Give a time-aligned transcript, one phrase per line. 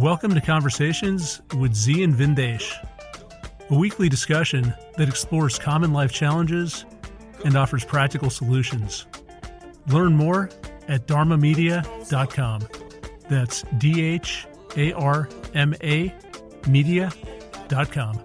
[0.00, 2.72] Welcome to Conversations with Zi and Vindesh,
[3.68, 6.86] a weekly discussion that explores common life challenges
[7.44, 9.06] and offers practical solutions.
[9.88, 10.48] Learn more
[10.88, 12.66] at dharmamedia.com.
[13.28, 14.46] That's D H
[14.78, 16.14] A R M A
[16.66, 18.22] media.com.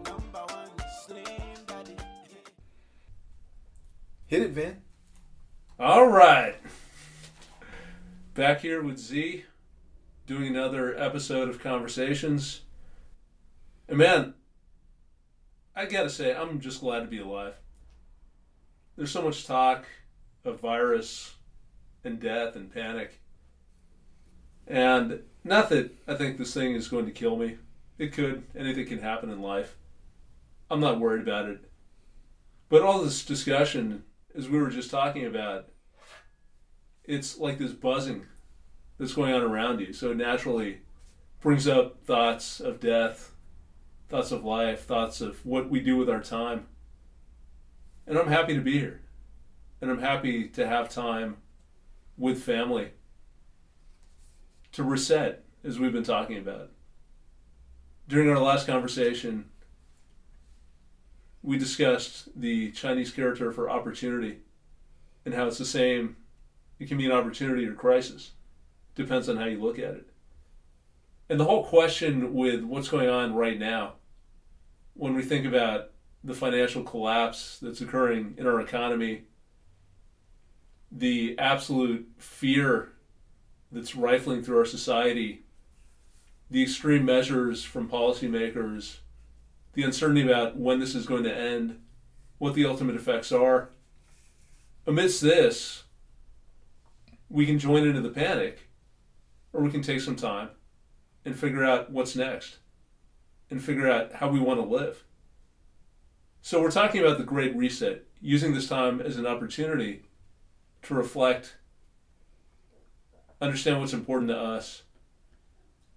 [4.28, 4.78] Hit it, Vin.
[5.78, 6.56] All right.
[8.34, 9.44] Back here with Zi,
[10.26, 12.62] doing another episode of Conversations.
[13.88, 14.34] And man,
[15.76, 17.56] I gotta say, I'm just glad to be alive.
[18.96, 19.86] There's so much talk
[20.44, 21.36] of virus
[22.04, 23.20] and death and panic.
[24.68, 27.58] And not that I think this thing is going to kill me.
[27.98, 28.44] It could.
[28.56, 29.76] Anything can happen in life.
[30.72, 31.70] I'm not worried about it.
[32.70, 34.04] But all this discussion,
[34.36, 35.68] as we were just talking about,
[37.04, 38.26] it's like this buzzing
[38.98, 39.94] that's going on around you.
[39.94, 40.80] So it naturally
[41.42, 43.32] brings up thoughts of death,
[44.10, 46.68] thoughts of life, thoughts of what we do with our time.
[48.08, 49.02] And I'm happy to be here.
[49.82, 51.38] And I'm happy to have time
[52.18, 52.92] with family
[54.72, 56.72] to reset, as we've been talking about.
[58.08, 59.46] During our last conversation,
[61.42, 64.40] we discussed the Chinese character for opportunity
[65.26, 66.18] and how it's the same.
[66.80, 68.32] It can be an opportunity or crisis.
[68.96, 70.08] Depends on how you look at it.
[71.30, 73.94] And the whole question with what's going on right now,
[74.94, 75.92] when we think about
[76.24, 79.24] the financial collapse that's occurring in our economy,
[80.92, 82.94] the absolute fear
[83.72, 85.44] that's rifling through our society,
[86.50, 88.98] the extreme measures from policymakers,
[89.74, 91.80] the uncertainty about when this is going to end,
[92.38, 93.70] what the ultimate effects are.
[94.88, 95.84] Amidst this,
[97.30, 98.65] we can join into the panic,
[99.56, 100.50] or we can take some time
[101.24, 102.58] and figure out what's next
[103.50, 105.06] and figure out how we want to live.
[106.42, 110.04] So, we're talking about the Great Reset, using this time as an opportunity
[110.84, 111.56] to reflect,
[113.42, 114.84] understand what's important to us,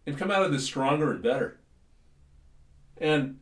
[0.06, 1.58] and come out of this stronger and better.
[2.96, 3.40] And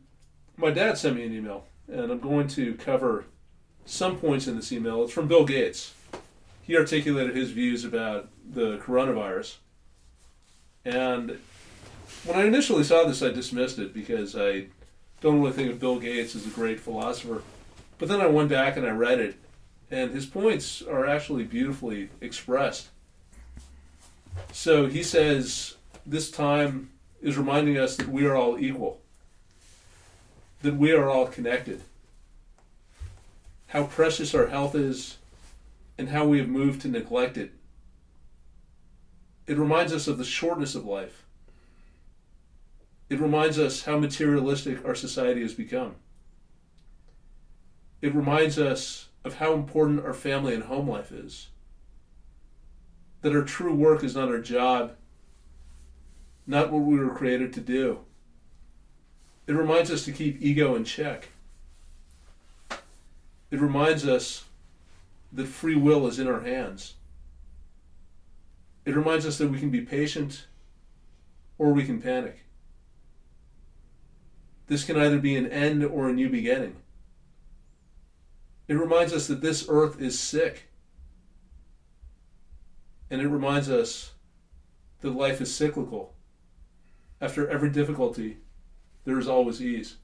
[0.57, 3.25] my dad sent me an email, and I'm going to cover
[3.85, 5.03] some points in this email.
[5.03, 5.93] It's from Bill Gates.
[6.63, 9.57] He articulated his views about the coronavirus.
[10.87, 11.37] And
[12.23, 14.67] when I initially saw this, I dismissed it because I
[15.19, 17.43] don't really think of Bill Gates as a great philosopher.
[17.97, 19.35] But then I went back and I read it,
[19.91, 22.87] and his points are actually beautifully expressed.
[24.53, 25.75] So he says
[26.05, 29.01] this time is reminding us that we are all equal,
[30.61, 31.81] that we are all connected,
[33.67, 35.17] how precious our health is,
[35.97, 37.51] and how we have moved to neglect it.
[39.47, 41.23] It reminds us of the shortness of life.
[43.09, 45.95] It reminds us how materialistic our society has become.
[48.01, 51.47] It reminds us of how important our family and home life is.
[53.21, 54.95] That our true work is not our job,
[56.45, 57.99] not what we were created to do.
[59.47, 61.29] It reminds us to keep ego in check.
[63.49, 64.43] It reminds us
[65.31, 66.95] that free will is in our hands.
[68.87, 70.47] It reminds us that we can be patient
[71.57, 72.45] or we can panic.
[74.67, 76.77] This can either be an end or a new beginning.
[78.69, 80.69] It reminds us that this earth is sick.
[83.11, 84.13] And it reminds us
[85.01, 86.13] that life is cyclical.
[87.19, 88.37] After every difficulty,
[89.03, 89.97] there is always ease.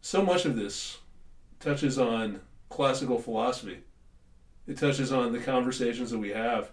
[0.00, 1.00] So much of this
[1.60, 2.40] touches on
[2.70, 3.80] classical philosophy.
[4.68, 6.70] It touches on the conversations that we have.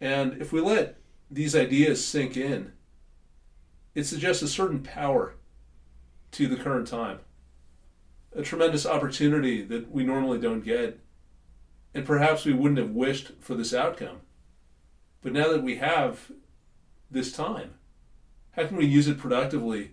[0.00, 0.96] And if we let
[1.30, 2.72] these ideas sink in,
[3.94, 5.34] it suggests a certain power
[6.32, 7.18] to the current time,
[8.34, 10.98] a tremendous opportunity that we normally don't get.
[11.92, 14.22] And perhaps we wouldn't have wished for this outcome.
[15.22, 16.32] But now that we have
[17.10, 17.74] this time,
[18.52, 19.90] how can we use it productively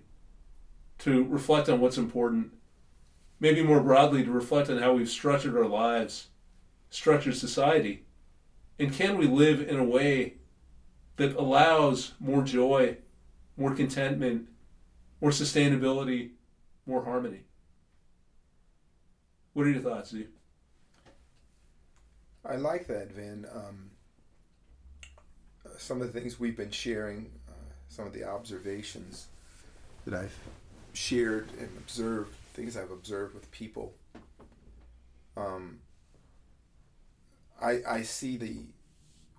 [1.00, 2.54] to reflect on what's important?
[3.42, 6.28] Maybe more broadly, to reflect on how we've structured our lives,
[6.90, 8.06] structured society.
[8.80, 10.36] And can we live in a way
[11.18, 12.98] that allows more joy,
[13.58, 14.48] more contentment,
[15.20, 16.32] more sustainability,
[16.86, 17.42] more harmony?
[19.54, 20.30] What are your thoughts, Steve?
[22.46, 23.46] I like that, Vin.
[23.54, 23.92] Um,
[25.78, 27.52] some of the things we've been sharing, uh,
[27.90, 29.28] some of the observations
[30.06, 30.38] that I've
[30.94, 33.94] shared and observed, things I've observed with people.
[35.36, 35.80] Um,
[37.62, 38.66] I I see the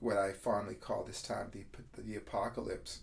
[0.00, 1.65] what I fondly call this time the,
[2.03, 3.00] the apocalypse.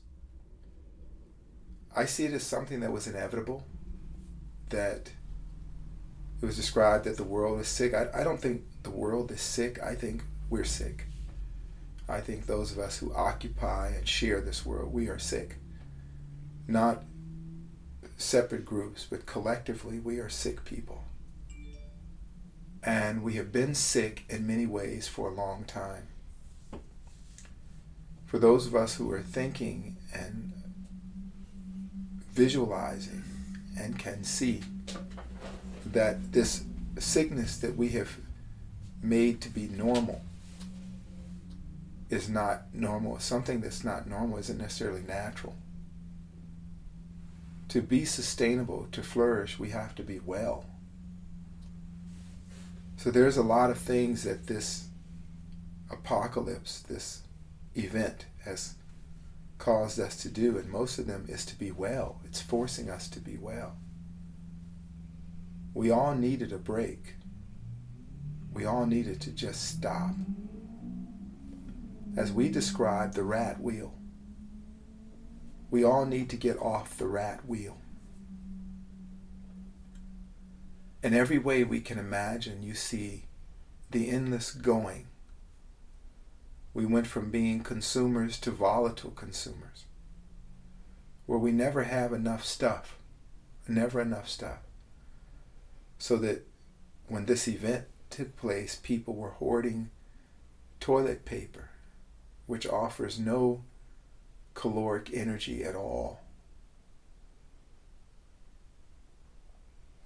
[1.95, 3.63] I see it as something that was inevitable,
[4.69, 5.11] that
[6.41, 7.93] it was described that the world is sick.
[7.93, 9.81] I, I don't think the world is sick.
[9.81, 11.05] I think we're sick.
[12.07, 15.55] I think those of us who occupy and share this world, we are sick.
[16.67, 17.03] Not
[18.17, 21.04] separate groups, but collectively, we are sick people.
[22.85, 26.07] And we have been sick in many ways for a long time.
[28.27, 30.51] For those of us who are thinking and
[32.31, 33.23] visualizing
[33.79, 34.61] and can see
[35.85, 36.63] that this
[36.99, 38.17] sickness that we have
[39.01, 40.21] made to be normal
[42.09, 43.19] is not normal.
[43.19, 45.55] Something that's not normal isn't necessarily natural.
[47.69, 50.65] To be sustainable, to flourish, we have to be well.
[52.97, 54.87] So there's a lot of things that this
[55.91, 57.21] apocalypse, this
[57.75, 58.75] event, has
[59.57, 62.19] caused us to do, and most of them is to be well.
[62.25, 63.77] It's forcing us to be well.
[65.73, 67.15] We all needed a break.
[68.53, 70.15] We all needed to just stop.
[72.15, 73.93] As we describe the rat wheel,
[75.69, 77.77] we all need to get off the rat wheel.
[81.05, 83.25] In every way we can imagine, you see
[83.91, 85.05] the endless going.
[86.73, 89.85] We went from being consumers to volatile consumers,
[91.27, 92.97] where we never have enough stuff,
[93.67, 94.61] never enough stuff.
[95.99, 96.47] So that
[97.07, 99.91] when this event took place, people were hoarding
[100.79, 101.69] toilet paper,
[102.47, 103.63] which offers no
[104.55, 106.21] caloric energy at all.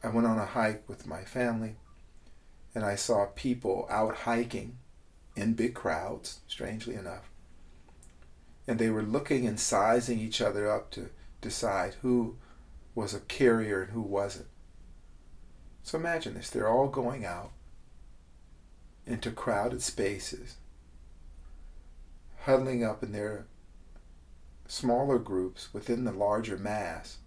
[0.04, 1.76] I went on a hike with my family
[2.74, 4.78] and I saw people out hiking
[5.36, 7.30] in big crowds, strangely enough.
[8.68, 11.10] And they were looking and sizing each other up to
[11.42, 12.38] decide who
[12.96, 14.48] was a carrier and who wasn't.
[15.84, 17.52] So imagine this they're all going out
[19.06, 20.58] into crowded spaces,
[22.42, 23.48] huddling up in their
[24.68, 27.18] smaller groups within the larger mass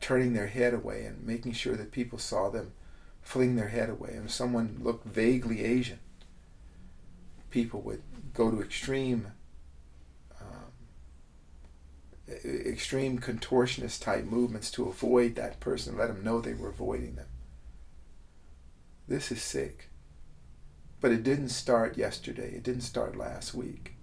[0.00, 2.72] turning their head away and making sure that people saw them
[3.22, 4.10] fling their head away.
[4.12, 5.98] And if someone looked vaguely Asian,
[7.50, 8.02] people would
[8.34, 9.32] go to extreme,
[10.40, 10.72] um,
[12.44, 17.28] extreme contortionist type movements to avoid that person, let them know they were avoiding them.
[19.08, 19.88] This is sick.
[21.00, 22.54] But it didn't start yesterday.
[22.54, 23.94] It didn't start last week.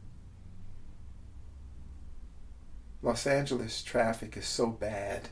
[3.02, 5.30] Los Angeles traffic is so bad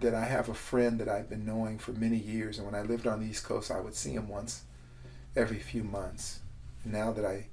[0.00, 2.82] that I have a friend that I've been knowing for many years, and when I
[2.82, 4.62] lived on the East Coast, I would see him once
[5.34, 6.40] every few months.
[6.84, 7.46] Now that I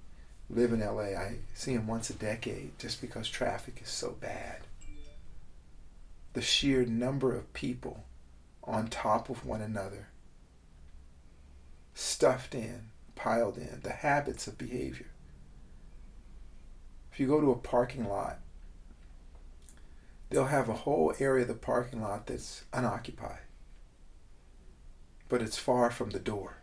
[0.50, 4.58] live in LA, I see him once a decade just because traffic is so bad.
[6.34, 8.04] The sheer number of people
[8.64, 10.08] on top of one another,
[11.94, 15.08] stuffed in, piled in, the habits of behavior.
[17.12, 18.40] If you go to a parking lot
[20.34, 23.42] they'll have a whole area of the parking lot that's unoccupied,
[25.30, 26.58] but it's far from the door.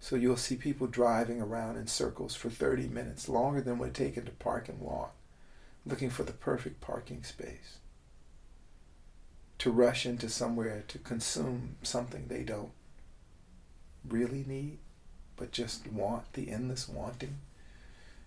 [0.00, 4.16] So you'll see people driving around in circles for 30 minutes, longer than would take
[4.16, 5.14] them to park and walk,
[5.86, 7.78] looking for the perfect parking space.
[9.58, 12.72] To rush into somewhere to consume something they don't
[14.06, 14.78] really need,
[15.36, 17.38] but just want, the endless wanting,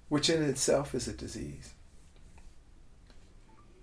[0.07, 1.73] which in itself is a disease.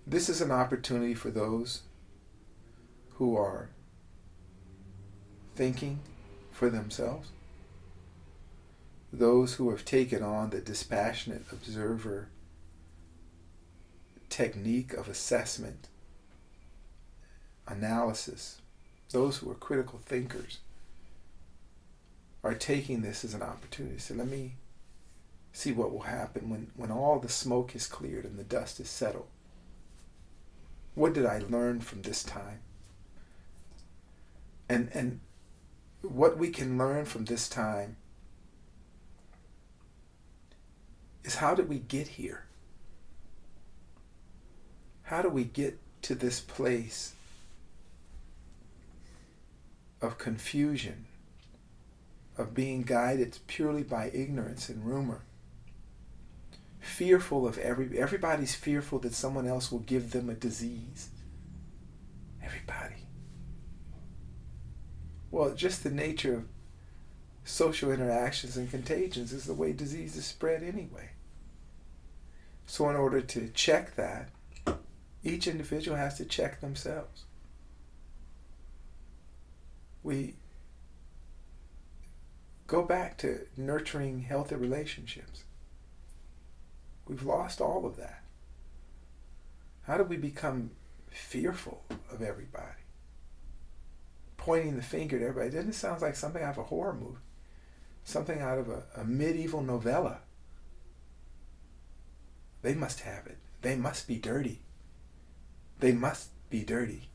[0.07, 1.81] This is an opportunity for those
[3.13, 3.69] who are
[5.55, 5.99] thinking
[6.51, 7.29] for themselves,
[9.11, 12.27] those who have taken on the dispassionate observer
[14.29, 15.87] technique of assessment,
[17.67, 18.61] analysis,
[19.11, 20.59] those who are critical thinkers
[22.43, 23.97] are taking this as an opportunity.
[23.97, 24.53] So let me
[25.51, 28.89] see what will happen when, when all the smoke is cleared and the dust is
[28.89, 29.27] settled.
[30.95, 32.59] What did I learn from this time?
[34.67, 35.19] And and
[36.01, 37.97] what we can learn from this time
[41.23, 42.45] is how did we get here?
[45.03, 47.13] How do we get to this place
[50.01, 51.05] of confusion,
[52.37, 55.21] of being guided purely by ignorance and rumor?
[56.85, 61.09] Fearful of every everybody's fearful that someone else will give them a disease.
[62.43, 62.95] Everybody.
[65.31, 66.45] Well, just the nature of
[67.43, 71.09] social interactions and contagions is the way disease is spread anyway.
[72.67, 74.29] So, in order to check that,
[75.23, 77.25] each individual has to check themselves.
[80.03, 80.35] We
[82.67, 85.44] go back to nurturing healthy relationships.
[87.07, 88.23] We've lost all of that.
[89.83, 90.71] How do we become
[91.09, 92.81] fearful of everybody?
[94.37, 95.51] Pointing the finger at everybody.
[95.51, 97.17] Doesn't it sound like something out of a horror movie?
[98.03, 100.19] Something out of a, a medieval novella.
[102.61, 103.37] They must have it.
[103.61, 104.61] They must be dirty.
[105.79, 107.09] They must be dirty.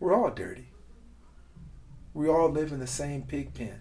[0.00, 0.68] We're all dirty.
[2.14, 3.80] We all live in the same pig pen.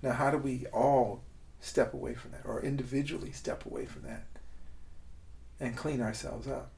[0.00, 1.22] Now, how do we all
[1.62, 4.26] step away from that, or individually step away from that,
[5.58, 6.70] and clean ourselves up?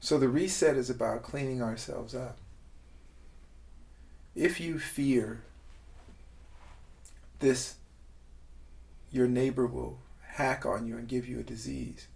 [0.00, 2.38] So, the reset is about cleaning ourselves up.
[4.34, 5.42] If you fear
[7.38, 7.76] this,
[9.12, 12.08] your neighbor will hack on you and give you a disease,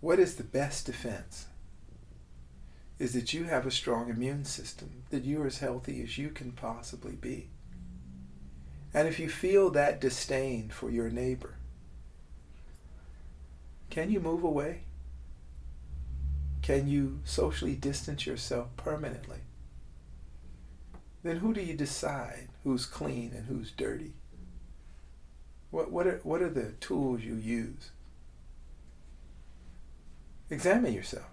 [0.00, 1.48] what is the best defense?
[2.98, 6.52] is that you have a strong immune system, that you're as healthy as you can
[6.52, 7.48] possibly be.
[8.94, 11.54] And if you feel that disdain for your neighbor,
[13.90, 14.82] can you move away?
[16.62, 19.38] Can you socially distance yourself permanently?
[21.22, 24.12] Then who do you decide who's clean and who's dirty?
[25.70, 27.90] What, what, are, what are the tools you use?
[30.50, 31.26] Examine yourself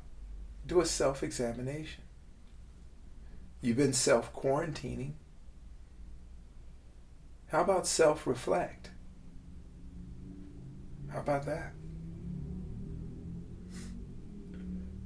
[0.65, 2.03] do a self examination.
[3.61, 5.13] You've been self quarantining.
[7.55, 8.89] How about self reflect?
[11.09, 11.71] How about that?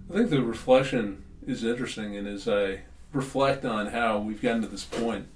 [0.09, 2.79] I think the reflection is interesting, and as I
[3.13, 5.27] reflect on how we've gotten to this point,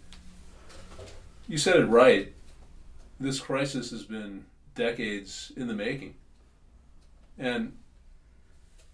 [1.48, 2.34] you said it right.
[3.20, 6.16] This crisis has been decades in the making.
[7.38, 7.74] And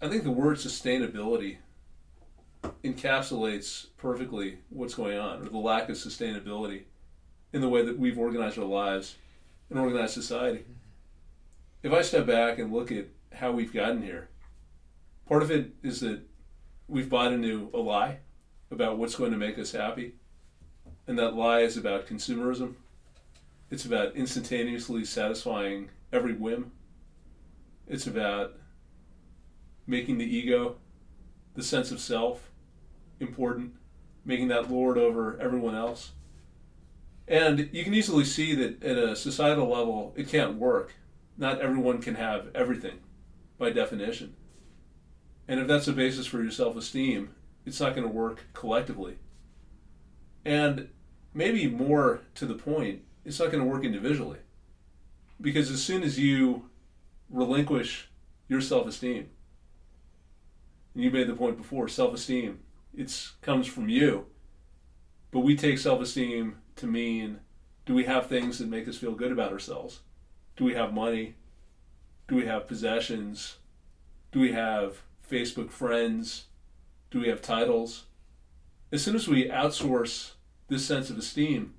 [0.02, 1.56] I think the word sustainability
[2.84, 6.82] encapsulates perfectly what's going on, or the lack of sustainability
[7.52, 9.16] in the way that we've organized our lives
[9.68, 10.64] and organized society.
[11.82, 14.28] If I step back and look at how we've gotten here,
[15.26, 16.20] part of it is that
[16.88, 18.18] we've bought into a lie
[18.70, 20.14] about what's going to make us happy.
[21.06, 22.74] And that lie is about consumerism.
[23.70, 26.72] It's about instantaneously satisfying every whim.
[27.88, 28.54] It's about
[29.86, 30.76] making the ego,
[31.54, 32.50] the sense of self,
[33.18, 33.72] important,
[34.24, 36.12] making that lord over everyone else.
[37.30, 40.94] And you can easily see that at a societal level, it can't work.
[41.38, 42.98] Not everyone can have everything
[43.56, 44.34] by definition.
[45.46, 47.34] And if that's the basis for your self esteem,
[47.64, 49.18] it's not going to work collectively.
[50.44, 50.88] And
[51.32, 54.40] maybe more to the point, it's not going to work individually.
[55.40, 56.68] Because as soon as you
[57.30, 58.08] relinquish
[58.48, 59.30] your self esteem,
[60.94, 62.58] and you made the point before self-esteem
[62.92, 64.26] it comes from you
[65.30, 67.40] but we take self-esteem to mean
[67.86, 70.00] do we have things that make us feel good about ourselves?
[70.56, 71.34] Do we have money?
[72.28, 73.56] Do we have possessions?
[74.32, 76.44] Do we have facebook friends?
[77.10, 78.04] Do we have titles?
[78.92, 80.32] As soon as we outsource
[80.68, 81.74] this sense of esteem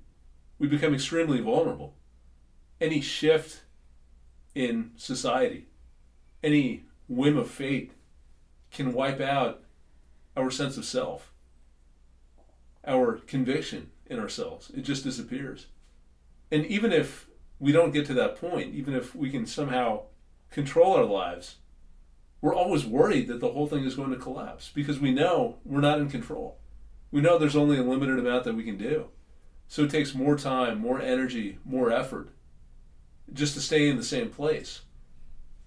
[0.58, 1.94] we become extremely vulnerable.
[2.80, 3.62] Any shift
[4.54, 5.66] in society
[6.42, 7.92] any whim of fate
[8.70, 9.62] can wipe out
[10.36, 11.32] our sense of self,
[12.86, 14.70] our conviction in ourselves.
[14.76, 15.66] It just disappears.
[16.50, 17.26] And even if
[17.58, 20.02] we don't get to that point, even if we can somehow
[20.50, 21.56] control our lives,
[22.40, 25.80] we're always worried that the whole thing is going to collapse because we know we're
[25.80, 26.58] not in control.
[27.10, 29.08] We know there's only a limited amount that we can do.
[29.68, 32.30] So it takes more time, more energy, more effort
[33.32, 34.82] just to stay in the same place.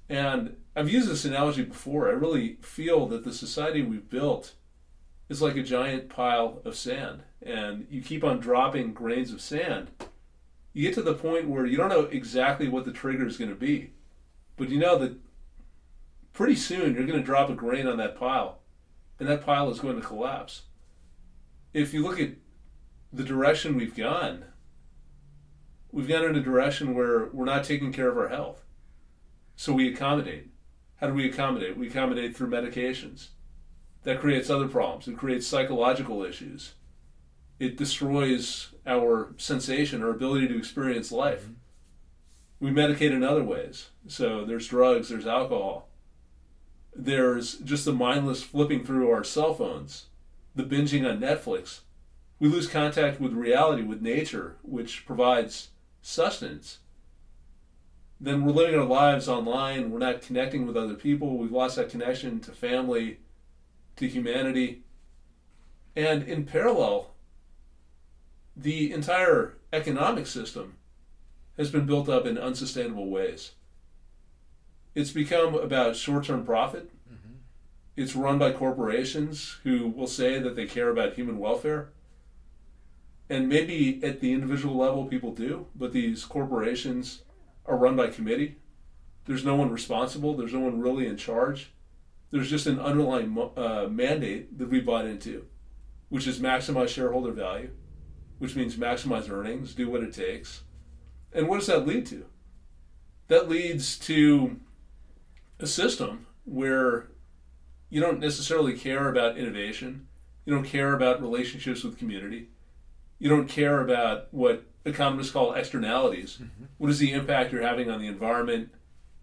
[0.07, 2.07] And I've used this analogy before.
[2.07, 4.53] I really feel that the society we've built
[5.29, 9.89] is like a giant pile of sand, and you keep on dropping grains of sand.
[10.73, 13.49] You get to the point where you don't know exactly what the trigger is going
[13.49, 13.91] to be,
[14.57, 15.17] but you know that
[16.33, 18.59] pretty soon you're going to drop a grain on that pile,
[19.19, 20.63] and that pile is going to collapse.
[21.73, 22.31] If you look at
[23.11, 24.45] the direction we've gone,
[25.91, 28.63] we've gone in a direction where we're not taking care of our health.
[29.55, 30.49] So we accommodate.
[30.97, 31.77] How do we accommodate?
[31.77, 33.29] We accommodate through medications.
[34.05, 35.07] That creates other problems.
[35.07, 36.73] It creates psychological issues.
[37.59, 41.43] It destroys our sensation, our ability to experience life.
[41.43, 41.53] Mm-hmm.
[42.59, 43.89] We medicate in other ways.
[44.07, 45.89] So there's drugs, there's alcohol,
[46.95, 50.05] there's just the mindless flipping through our cell phones,
[50.55, 51.81] the binging on Netflix.
[52.39, 55.69] we lose contact with reality, with nature, which provides
[56.01, 56.79] sustenance,
[58.19, 59.91] then we're living our lives online.
[59.91, 61.37] We're not connecting with other people.
[61.37, 63.19] We've lost that connection to family,
[63.97, 64.83] to humanity.
[65.95, 67.11] And in parallel,
[68.55, 70.77] the entire economic system
[71.57, 73.51] has been built up in unsustainable ways.
[74.93, 76.89] It's become about short term profit.
[77.11, 77.35] Mm-hmm.
[77.95, 81.89] It's run by corporations who will say that they care about human welfare.
[83.29, 87.23] And maybe at the individual level, people do, but these corporations
[87.65, 88.57] are run by committee.
[89.25, 90.35] There's no one responsible.
[90.35, 91.71] There's no one really in charge.
[92.31, 95.45] There's just an underlying uh, mandate that we bought into,
[96.09, 97.69] which is maximize shareholder value,
[98.39, 100.63] which means maximize earnings, do what it takes.
[101.31, 102.25] And what does that lead to?
[103.27, 104.59] That leads to
[105.59, 107.07] a system where
[107.89, 110.07] you don't necessarily care about innovation,
[110.45, 112.49] you don't care about relationships with community,
[113.19, 116.39] you don't care about what economists call externalities.
[116.41, 116.65] Mm-hmm.
[116.77, 118.69] What is the impact you're having on the environment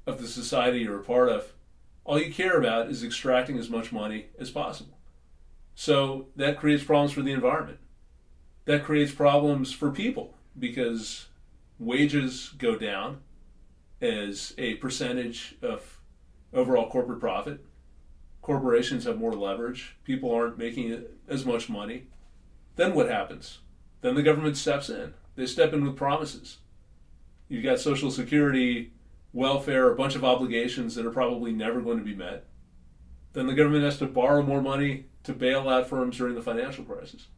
[0.06, 1.52] of the society you're a part of?
[2.04, 4.99] All you care about is extracting as much money as possible.
[5.75, 7.78] So that creates problems for the environment.
[8.64, 11.26] That creates problems for people because
[11.78, 13.21] wages go down
[14.00, 16.00] as a percentage of
[16.52, 17.64] overall corporate profit.
[18.42, 19.97] Corporations have more leverage.
[20.04, 22.06] People aren't making as much money.
[22.76, 23.59] Then what happens?
[24.00, 26.59] Then the government steps in they step in with promises.
[27.49, 28.92] You've got Social Security,
[29.32, 32.46] welfare, a bunch of obligations that are probably never going to be met.
[33.32, 36.84] Then the government has to borrow more money to bail out firms during the financial
[36.84, 37.28] crisis.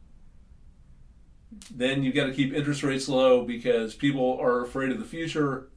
[1.73, 5.69] Then you've got to keep interest rates low because people are afraid of the future.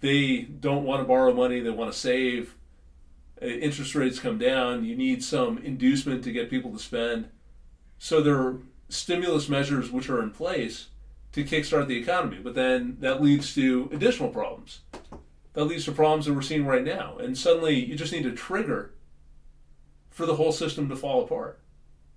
[0.00, 2.54] They don't want to borrow money, they want to save.
[3.40, 4.84] Uh, interest rates come down.
[4.84, 7.28] You need some inducement to get people to spend.
[7.98, 10.88] So there are stimulus measures which are in place
[11.32, 12.38] to kickstart the economy.
[12.42, 14.80] But then that leads to additional problems.
[15.54, 17.16] That leads to problems that we're seeing right now.
[17.18, 18.92] And suddenly you just need a trigger
[20.10, 21.60] for the whole system to fall apart.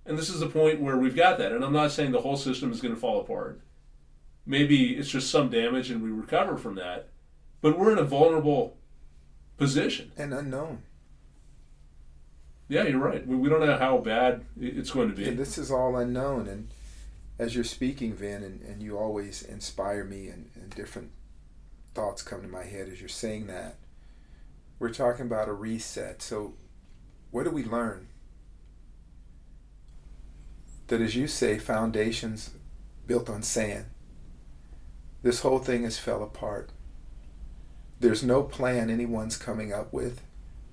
[0.04, 1.52] And this is the point where we've got that.
[1.52, 3.60] And I'm not saying the whole system is going to fall apart.
[4.44, 7.08] Maybe it's just some damage and we recover from that.
[7.60, 8.76] But we're in a vulnerable
[9.56, 10.10] position.
[10.16, 10.82] And unknown.
[12.68, 13.26] Yeah, you're right.
[13.26, 15.28] We, don't know how bad it's going to be.
[15.28, 16.48] And this is all unknown.
[16.48, 16.68] And
[17.42, 21.10] as you're speaking, Vin, and, and you always inspire me, and, and different
[21.92, 23.74] thoughts come to my head as you're saying that.
[24.78, 26.22] We're talking about a reset.
[26.22, 26.54] So,
[27.32, 28.06] what do we learn?
[30.86, 32.50] That, as you say, foundations
[33.08, 33.86] built on sand.
[35.24, 36.70] This whole thing has fell apart.
[37.98, 40.20] There's no plan anyone's coming up with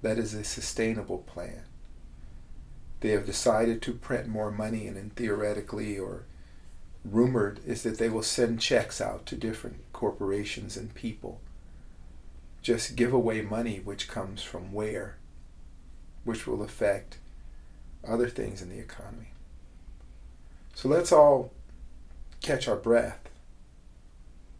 [0.03, 1.63] that is a sustainable plan.
[2.99, 6.25] They have decided to print more money and, and theoretically or
[7.03, 11.39] rumored is that they will send checks out to different corporations and people.
[12.61, 15.17] Just give away money which comes from where,
[16.23, 17.17] which will affect
[18.07, 19.33] other things in the economy.
[20.73, 21.51] So let's all
[22.41, 23.29] catch our breath.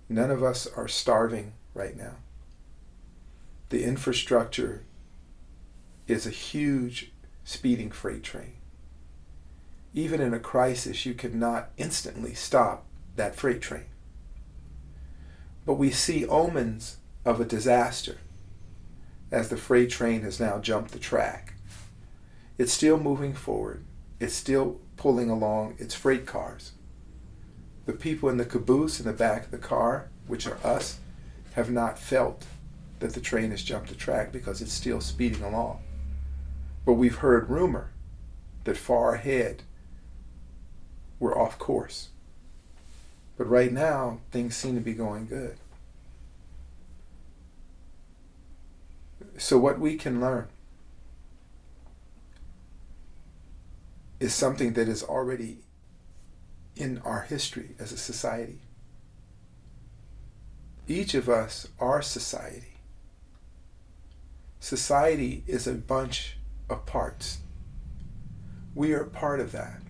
[0.08, 2.16] None of us are starving right now.
[3.70, 4.84] The infrastructure
[6.08, 7.12] is a huge
[7.44, 8.59] speeding freight train
[9.94, 13.86] even in a crisis, you cannot instantly stop that freight train.
[15.66, 18.18] But we see omens of a disaster
[19.32, 21.54] as the freight train has now jumped the track.
[22.58, 23.84] It's still moving forward,
[24.20, 26.74] it's still pulling along its freight cars.
[27.86, 31.00] The people in the caboose in the back of the car, which are us,
[31.54, 32.46] have not felt
[33.00, 35.80] that the train has jumped the track because it's still speeding along.
[36.86, 37.92] But we've heard rumor
[38.66, 39.64] that far ahead
[41.20, 42.10] we're off course.
[43.38, 45.58] But right now, things seem to be going good.
[49.38, 50.48] So, what we can learn
[54.20, 55.60] is something that is already
[56.76, 58.60] in our history as a society.
[60.88, 62.78] Each of us are society.
[64.60, 66.38] Society is a bunch
[66.70, 67.40] of parts.
[68.76, 69.82] We are part of that.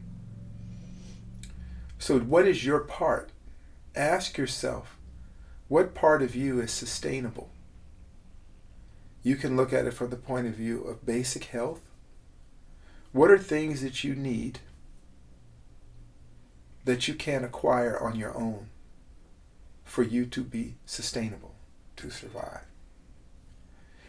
[1.99, 3.29] So, what is your part?
[3.93, 4.97] Ask yourself,
[5.67, 7.51] what part of you is sustainable?
[9.21, 11.81] You can look at it from the point of view of basic health.
[13.11, 14.59] What are things that you need
[16.85, 18.69] that you can acquire on your own
[19.83, 21.53] for you to be sustainable,
[21.97, 22.61] to survive?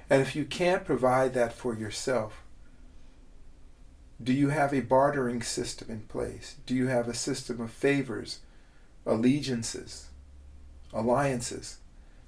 [0.08, 2.44] And if you can't provide that for yourself,
[4.22, 6.56] Do you have a bartering system in place?
[6.66, 8.40] Do you have a system of favors,
[9.06, 10.08] allegiances,
[10.92, 11.78] alliances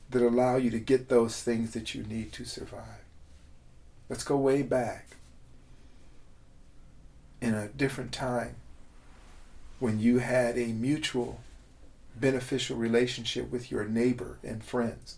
[0.09, 3.05] that allow you to get those things that you need to survive?
[4.09, 5.17] Let's go way back
[7.43, 8.57] in a different time
[9.79, 11.41] when you had a mutual
[12.15, 15.17] beneficial relationship with your neighbor and friends.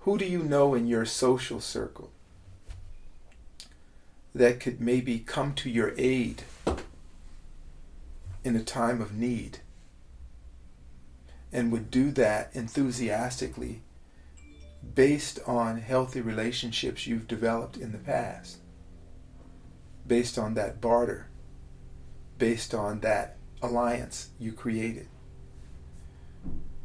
[0.00, 2.10] Who do you know in your social circle
[4.38, 6.42] that could maybe come to your aid
[8.44, 9.58] in a time of need
[11.52, 13.82] and would do that enthusiastically
[14.94, 18.58] based on healthy relationships you've developed in the past,
[20.06, 21.28] based on that barter,
[22.38, 25.08] based on that alliance you created.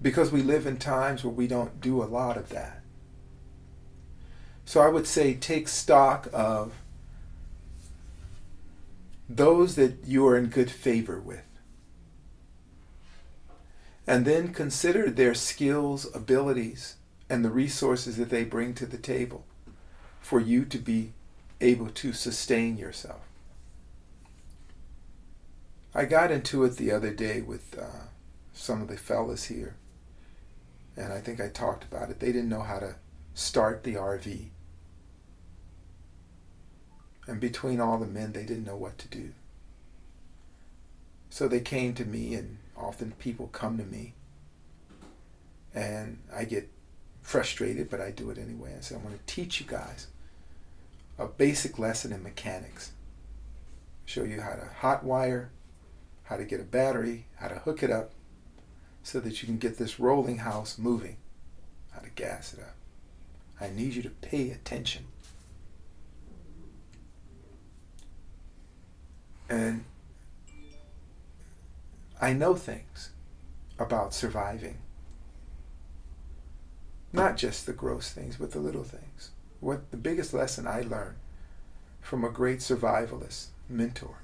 [0.02, 2.82] Because we live in times where we don't do a lot of that.
[4.66, 6.74] So I would say take stock of
[9.38, 11.44] those that you are in good favor with.
[14.06, 16.96] And then consider their skills, abilities,
[17.30, 19.46] and the resources that they bring to the table
[20.20, 21.14] for you to be
[21.62, 23.22] able to sustain yourself.
[25.96, 28.08] I got into it the other day with uh,
[28.52, 29.76] some of the fellas here,
[30.98, 32.20] and I think I talked about it.
[32.20, 32.96] They didn't know how to
[33.34, 34.50] start the RV.
[37.28, 39.32] And between all the men, they didn't know what to do.
[41.30, 44.14] So they came to me, and often people come to me,
[45.74, 46.70] and I get
[47.22, 48.76] frustrated, but I do it anyway.
[48.78, 50.08] I say, I'm going to teach you guys
[51.18, 52.92] a basic lesson in mechanics.
[54.06, 55.52] Show you how to hot wire,
[56.24, 58.12] how to get a battery, how to hook it up,
[59.02, 61.18] so that you can get this rolling house moving,
[61.92, 62.76] how to gas it up.
[63.60, 65.06] I need you to pay attention.
[69.54, 69.84] And
[72.20, 73.12] I know things
[73.78, 74.80] about surviving.
[77.12, 79.30] Not just the gross things, but the little things.
[79.60, 81.18] What the biggest lesson I learned
[82.02, 84.24] from a great survivalist mentor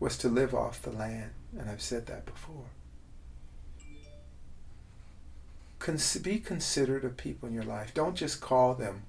[0.00, 2.64] was to live off the land, and I've said that before.
[5.78, 7.94] Cons- be considerate of people in your life.
[7.94, 9.04] Don't just call them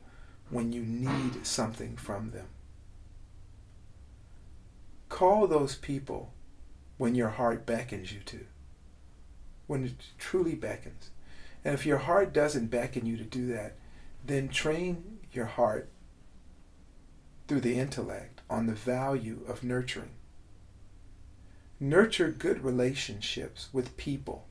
[0.52, 2.50] when you need something from them.
[5.10, 6.34] Call those people
[6.98, 8.46] when your heart beckons you to,
[9.68, 11.12] when it truly beckons.
[11.64, 13.76] And if your heart doesn't beckon you to do that,
[14.26, 15.90] then train your heart
[17.48, 20.12] through the intellect on the value of nurturing.
[21.80, 24.48] Nurture good relationships with people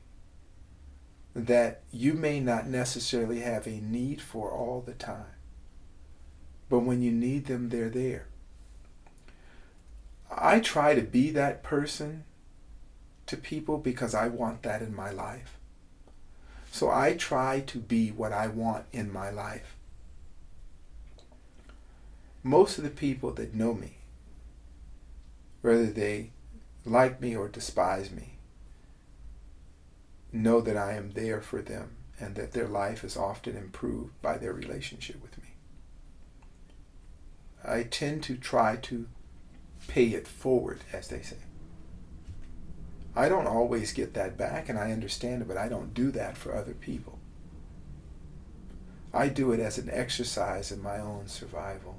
[1.35, 5.35] that you may not necessarily have a need for all the time.
[6.69, 8.26] But when you need them, they're there.
[10.29, 12.25] I try to be that person
[13.27, 15.57] to people because I want that in my life.
[16.71, 19.75] So I try to be what I want in my life.
[22.43, 23.97] Most of the people that know me,
[25.61, 26.31] whether they
[26.85, 28.37] like me or despise me,
[30.31, 34.37] know that I am there for them and that their life is often improved by
[34.37, 35.49] their relationship with me.
[37.63, 39.07] I tend to try to
[39.87, 41.37] pay it forward, as they say.
[43.15, 46.37] I don't always get that back, and I understand it, but I don't do that
[46.37, 47.17] for other people.
[49.13, 51.97] I do it as an exercise in my own survival.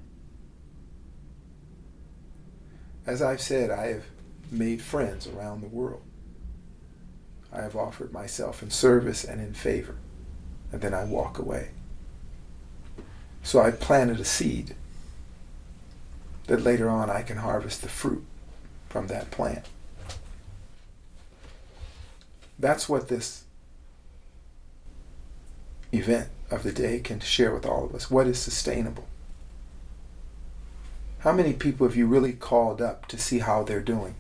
[3.07, 4.05] As I've said, I have
[4.51, 6.03] made friends around the world.
[7.53, 9.97] I have offered myself in service and in favor,
[10.71, 11.71] and then I walk away.
[13.43, 14.77] So I planted a seed
[16.49, 18.25] that later on I can harvest the fruit
[18.89, 19.65] from that plant.
[22.59, 23.45] That's what this
[25.93, 28.11] event of the day can share with all of us.
[28.11, 29.07] What is sustainable?
[31.21, 34.15] How many people have you really called up to see how they're doing?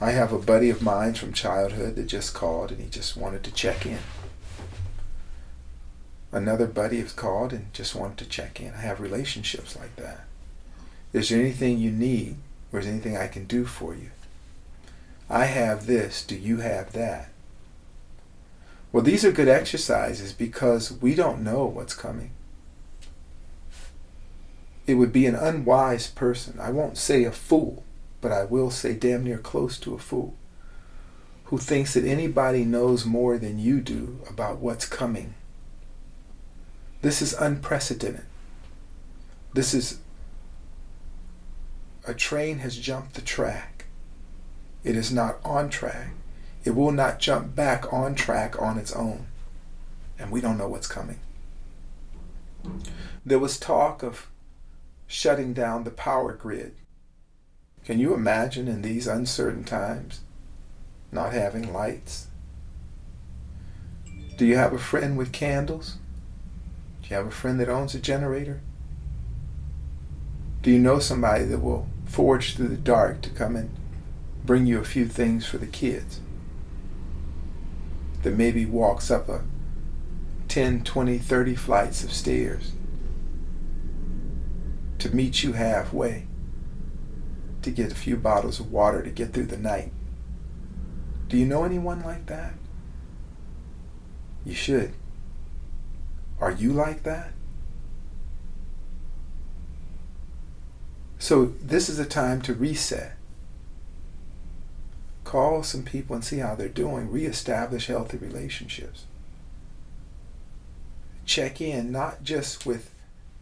[0.00, 3.44] I have a buddy of mine from childhood that just called and he just wanted
[3.44, 3.98] to check in.
[6.32, 8.72] Another buddy has called and just wanted to check in.
[8.74, 10.24] I have relationships like that.
[11.14, 12.36] Is there anything you need
[12.72, 14.10] or is there anything I can do for you?
[15.30, 17.30] I have this, do you have that?
[18.92, 22.32] Well, these are good exercises because we don't know what's coming.
[24.86, 27.84] It would be an unwise person, I won't say a fool,
[28.20, 30.34] but I will say damn near close to a fool,
[31.44, 35.34] who thinks that anybody knows more than you do about what's coming.
[37.02, 38.24] This is unprecedented.
[39.54, 40.00] This is
[42.06, 43.86] a train has jumped the track.
[44.82, 46.10] It is not on track.
[46.64, 49.26] It will not jump back on track on its own.
[50.18, 51.20] And we don't know what's coming.
[53.24, 54.28] There was talk of
[55.06, 56.74] shutting down the power grid.
[57.84, 60.20] Can you imagine in these uncertain times
[61.12, 62.28] not having lights?
[64.36, 65.96] Do you have a friend with candles?
[67.02, 68.60] Do you have a friend that owns a generator?
[70.62, 73.70] Do you know somebody that will forge through the dark to come and
[74.44, 76.20] bring you a few things for the kids?
[78.22, 79.42] That maybe walks up a
[80.48, 82.72] 10, 20, 30 flights of stairs
[85.00, 86.26] to meet you halfway
[87.62, 89.92] to get a few bottles of water to get through the night.
[91.28, 92.54] Do you know anyone like that?
[94.46, 94.94] You should.
[96.40, 97.33] Are you like that?
[101.24, 103.16] So, this is a time to reset.
[105.24, 107.10] Call some people and see how they're doing.
[107.10, 109.06] Reestablish healthy relationships.
[111.24, 112.90] Check in not just with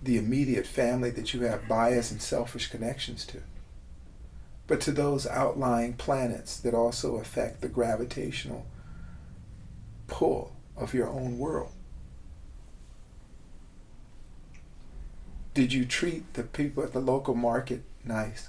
[0.01, 3.39] the immediate family that you have bias and selfish connections to,
[4.69, 8.65] but to those outlying planets that also affect the gravitational
[10.07, 11.73] pull of your own world.
[15.55, 18.49] Did you treat the people at the local market nice?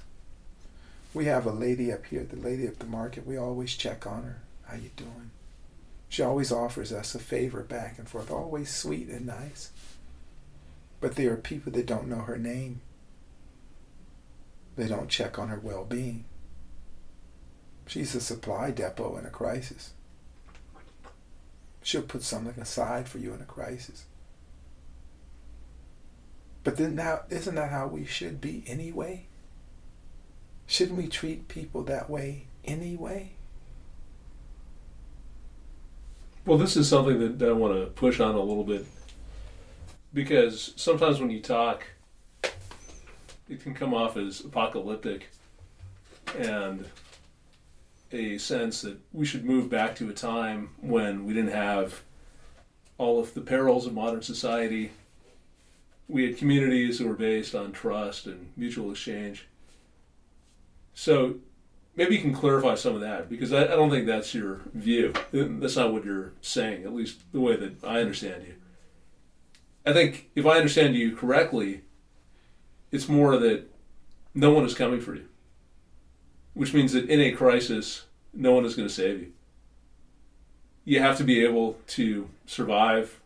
[1.14, 3.28] We have a lady up here, the lady at the market.
[3.28, 4.42] We always check on her.
[4.66, 5.32] How you doing?
[6.08, 9.72] She always offers us a favor back and forth, always sweet and nice.
[11.02, 12.82] But there are people that don't know her name.
[14.78, 16.24] They don't check on her well-being.
[17.86, 19.92] She's a supply depot in a crisis.
[21.82, 24.06] She'll put something aside for you in a crisis.
[26.64, 29.28] But then now, isn't that how we should be anyway?
[30.66, 33.34] Shouldn't we treat people that way anyway?
[36.46, 38.86] Well, this is something that I want to push on a little bit
[40.14, 41.86] because sometimes when you talk,
[43.50, 45.30] it can come off as apocalyptic
[46.38, 46.86] and
[48.12, 52.02] a sense that we should move back to a time when we didn't have
[52.98, 54.92] all of the perils of modern society
[56.08, 59.48] we had communities that were based on trust and mutual exchange.
[60.94, 61.36] So
[61.96, 65.14] maybe you can clarify some of that because I, I, don't think that's your view.
[65.32, 68.56] That's not what you're saying, at least the way that I understand you.
[69.86, 71.82] I think if I understand you correctly,
[72.92, 73.66] it's more that
[74.34, 75.26] no one is coming for you,
[76.54, 79.32] which means that in a crisis, no one is going to save you.
[80.86, 83.20] You have to be able to survive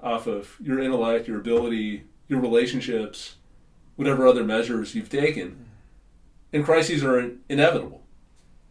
[0.00, 3.36] off of your intellect, your ability, your relationships,
[3.96, 5.66] whatever other measures you've taken.
[6.52, 8.02] And crises are inevitable.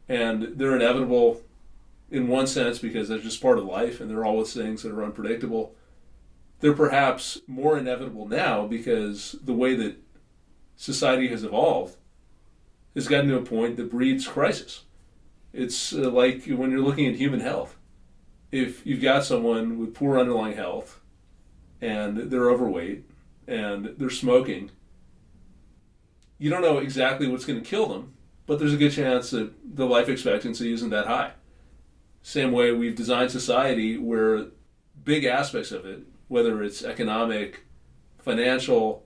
[0.08, 1.42] And they're inevitable
[2.12, 5.04] in one sense because they're just part of life and they're always things that are
[5.04, 5.76] unpredictable.
[6.60, 9.98] They're perhaps more inevitable now because the way that
[10.76, 11.98] society has evolved
[12.94, 14.84] has gotten to a point that breeds crisis.
[15.52, 17.78] It's uh, like when you're looking at human health.
[18.52, 21.02] If you've got someone with poor underlying health
[21.82, 23.06] and they're overweight
[23.48, 24.72] and they're smoking,
[26.38, 28.14] you don't know exactly what's going to kill them,
[28.46, 31.32] but there's a good chance that the life expectancy isn't that high.
[32.22, 34.48] Same way we've designed society where
[35.04, 37.66] big aspects of it, whether it's economic,
[38.18, 39.06] financial,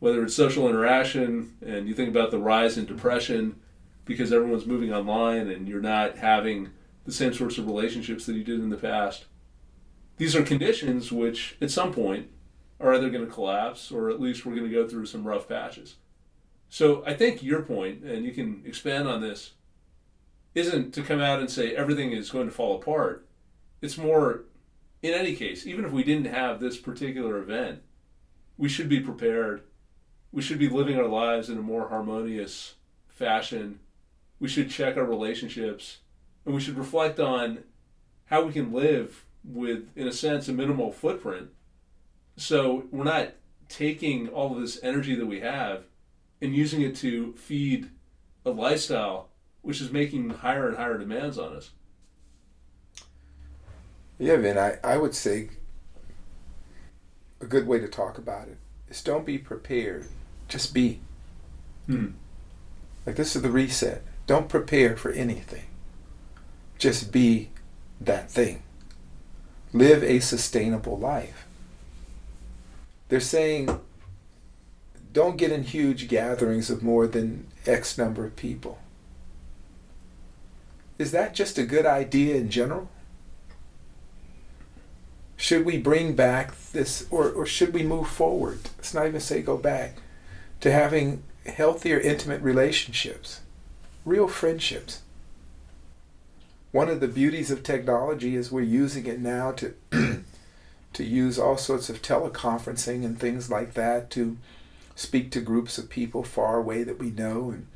[0.00, 3.56] whether it's social interaction, and you think about the rise in depression
[4.04, 6.70] because everyone's moving online and you're not having
[7.04, 9.26] the same sorts of relationships that you did in the past
[10.16, 12.28] these are conditions which, at some point,
[12.80, 15.48] are either going to collapse or at least we're going to go through some rough
[15.48, 15.96] patches.
[16.68, 19.52] So I think your point, and you can expand on this,
[20.54, 23.26] isn't to come out and say everything is going to fall apart.
[23.82, 24.44] It's more,
[25.02, 27.82] in any case, even if we didn't have this particular event,
[28.56, 29.62] we should be prepared.
[30.32, 32.74] We should be living our lives in a more harmonious
[33.08, 33.80] fashion.
[34.40, 35.98] We should check our relationships
[36.44, 37.64] and we should reflect on
[38.26, 41.48] how we can live with, in a sense, a minimal footprint.
[42.36, 43.32] So we're not
[43.68, 45.84] taking all of this energy that we have
[46.40, 47.90] and using it to feed
[48.44, 49.28] a lifestyle
[49.62, 51.70] which is making higher and higher demands on us.
[54.18, 55.50] Yeah, Vin, I, I would say
[57.40, 60.06] a good way to talk about it is don't be prepared,
[60.48, 61.00] just be.
[61.86, 62.10] Hmm.
[63.04, 64.02] Like this is the reset.
[64.26, 65.66] Don't prepare for anything.
[66.78, 67.50] Just be
[68.00, 68.62] that thing
[69.72, 71.46] live a sustainable life.
[73.08, 73.80] They're saying
[75.12, 78.78] don't get in huge gatherings of more than X number of people.
[80.98, 82.90] Is that just a good idea in general?
[85.36, 88.60] Should we bring back this, or, or should we move forward?
[88.76, 89.96] Let's not even say go back
[90.60, 93.40] to having healthier, intimate relationships,
[94.04, 95.02] real friendships.
[96.72, 99.74] One of the beauties of technology is we're using it now to
[100.92, 104.36] to use all sorts of teleconferencing and things like that to
[104.94, 107.66] speak to groups of people far away that we know and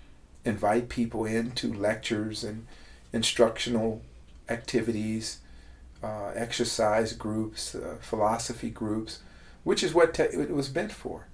[0.44, 2.66] invite people in to lectures and
[3.12, 4.02] instructional
[4.48, 5.38] activities,
[6.02, 9.20] uh, exercise groups, uh, philosophy groups,
[9.64, 11.26] which is what te- it was meant for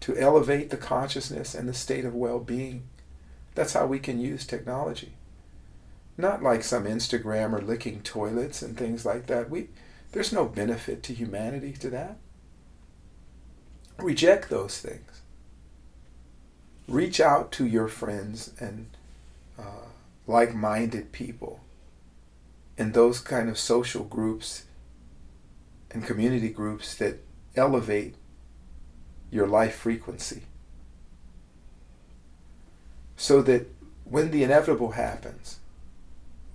[0.00, 2.84] to elevate the consciousness and the state of well being.
[3.54, 5.12] That's how we can use technology.
[6.20, 9.48] Not like some Instagram or licking toilets and things like that.
[9.48, 9.68] We,
[10.10, 12.16] there's no benefit to humanity to that.
[13.98, 15.22] Reject those things.
[16.88, 18.88] Reach out to your friends and
[19.56, 19.86] uh,
[20.26, 21.60] like minded people
[22.76, 24.64] in those kind of social groups
[25.92, 27.22] and community groups that
[27.54, 28.16] elevate
[29.30, 30.42] your life frequency.
[33.16, 33.70] So that
[34.04, 35.58] when the inevitable happens,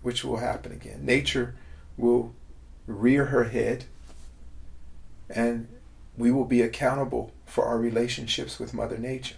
[0.04, 1.56] which will happen again, nature
[1.98, 2.36] will
[2.86, 3.86] rear her head
[5.30, 5.68] and
[6.18, 9.38] we will be accountable for our relationships with Mother Nature.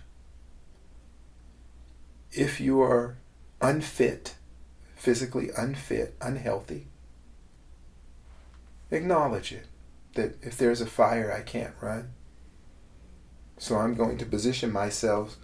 [2.31, 3.17] If you are
[3.61, 4.35] unfit,
[4.95, 6.87] physically unfit, unhealthy,
[8.91, 9.67] acknowledge it.
[10.15, 12.13] That if there's a fire, I can't run.
[13.57, 15.37] So I'm going to position myself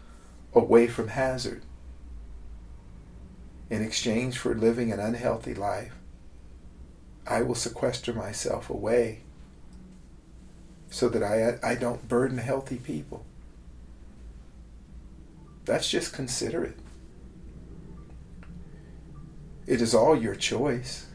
[0.54, 1.64] away from hazard
[3.72, 5.94] in exchange for living an unhealthy life.
[7.26, 9.22] I will sequester myself away
[10.90, 13.26] so that I, I don't burden healthy people.
[15.64, 16.78] That's just considerate.
[19.66, 21.06] It is all your choice.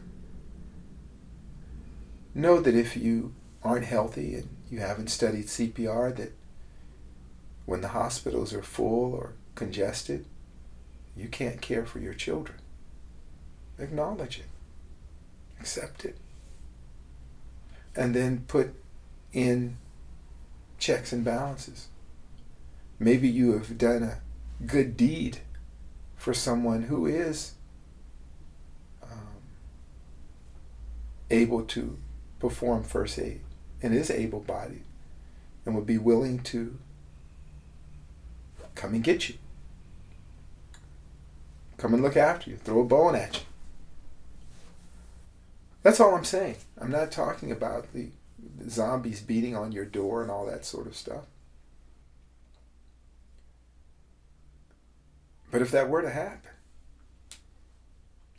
[2.33, 6.31] Know that if you aren't healthy and you haven't studied CPR, that
[7.67, 10.25] when the hospitals are full or congested,
[11.17, 12.59] you can't care for your children.
[13.79, 14.45] Acknowledge it.
[15.59, 16.17] Accept it.
[17.95, 18.75] And then put
[19.33, 19.77] in
[20.77, 21.87] checks and balances.
[22.99, 24.19] Maybe you have done a
[24.65, 25.39] good deed
[26.15, 27.53] for someone who is
[29.03, 29.41] um,
[31.29, 31.97] able to
[32.39, 33.41] perform first aid
[33.81, 34.83] and is able bodied
[35.65, 36.77] and would be willing to
[38.75, 39.35] come and get you.
[41.77, 42.57] Come and look after you.
[42.57, 43.43] Throw a bone at you.
[45.83, 46.57] That's all I'm saying.
[46.77, 48.09] I'm not talking about the,
[48.67, 51.25] zombies beating on your door and all that sort of stuff.
[55.51, 56.51] But if that were to happen,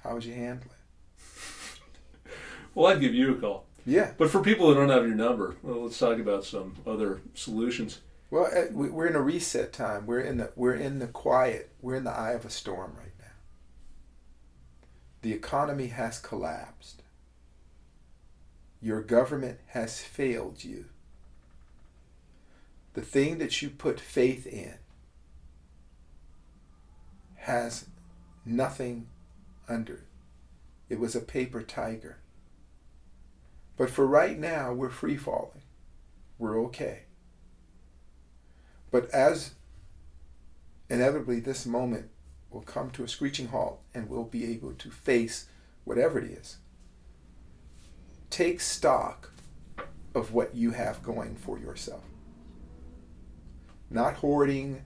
[0.02, 2.30] how would you handle it?
[2.74, 3.64] well, I'd give you a call.
[3.86, 4.12] Yeah.
[4.18, 8.00] But for people that don't have your number, well, let's talk about some other solutions.
[8.30, 10.04] Well, uh, we're in a reset time.
[10.04, 11.70] We're in the we're in the quiet.
[11.80, 13.07] We're in the eye of a storm right now.
[15.28, 17.02] The economy has collapsed.
[18.80, 20.86] Your government has failed you.
[22.94, 24.76] The thing that you put faith in
[27.40, 27.90] has
[28.46, 29.08] nothing
[29.68, 30.08] under it.
[30.88, 32.20] It was a paper tiger.
[33.76, 35.60] But for right now, we're free falling.
[36.38, 37.00] We're okay.
[38.90, 39.50] But as
[40.88, 42.08] inevitably this moment
[42.58, 45.46] will come to a screeching halt and we'll be able to face
[45.84, 46.56] whatever it is,
[48.30, 49.32] take stock
[50.12, 52.02] of what you have going for yourself.
[53.90, 54.82] Not hoarding,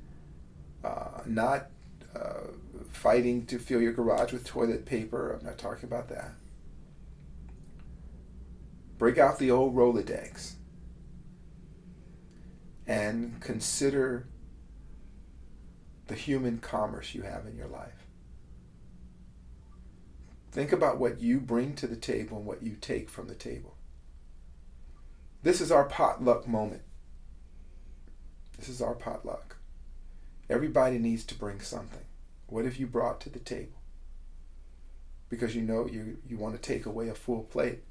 [0.85, 1.69] uh, not
[2.15, 2.49] uh,
[2.91, 5.33] fighting to fill your garage with toilet paper.
[5.33, 6.33] I'm not talking about that.
[8.99, 10.57] Break out the old Rolodex
[12.87, 14.27] and consider
[16.13, 18.07] the human commerce you have in your life.
[20.51, 23.77] Think about what you bring to the table and what you take from the table.
[25.43, 26.83] This is our potluck moment.
[28.59, 29.57] This is our potluck.
[30.51, 32.05] Everybody needs to bring something.
[32.47, 33.81] What have you brought to the table?
[35.31, 37.85] Because you know you, you want to take away a full plate.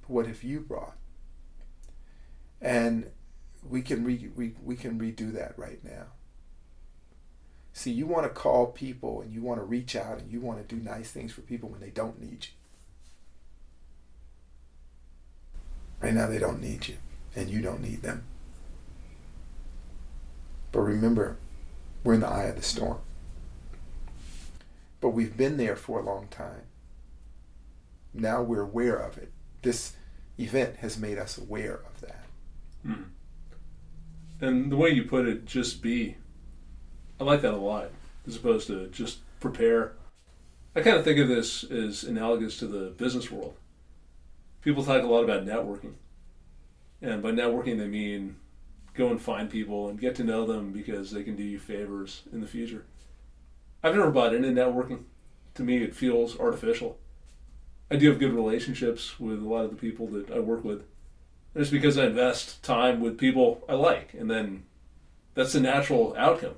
[0.00, 0.96] But what have you brought?
[2.58, 3.10] And
[3.68, 6.06] we can re, we, we can redo that right now.
[7.76, 10.66] See, you want to call people and you want to reach out and you want
[10.66, 12.54] to do nice things for people when they don't need you.
[16.00, 16.96] Right now, they don't need you,
[17.36, 18.24] and you don't need them.
[20.72, 21.36] But remember,
[22.02, 23.00] we're in the eye of the storm.
[25.02, 26.62] But we've been there for a long time.
[28.14, 29.32] Now we're aware of it.
[29.60, 29.92] This
[30.38, 32.24] event has made us aware of that.
[32.86, 33.04] Mm.
[34.40, 36.16] And the way you put it, just be,
[37.18, 37.90] I like that a lot,
[38.26, 39.92] as opposed to just prepare.
[40.74, 43.56] I kind of think of this as analogous to the business world.
[44.62, 45.94] People talk a lot about networking.
[47.00, 48.36] And by networking, they mean
[48.94, 52.22] go and find people and get to know them because they can do you favors
[52.32, 52.84] in the future.
[53.82, 55.04] I've never bought into networking.
[55.54, 56.98] To me, it feels artificial.
[57.90, 60.80] I do have good relationships with a lot of the people that I work with.
[61.54, 64.64] And it's because I invest time with people I like, and then
[65.34, 66.56] that's the natural outcome.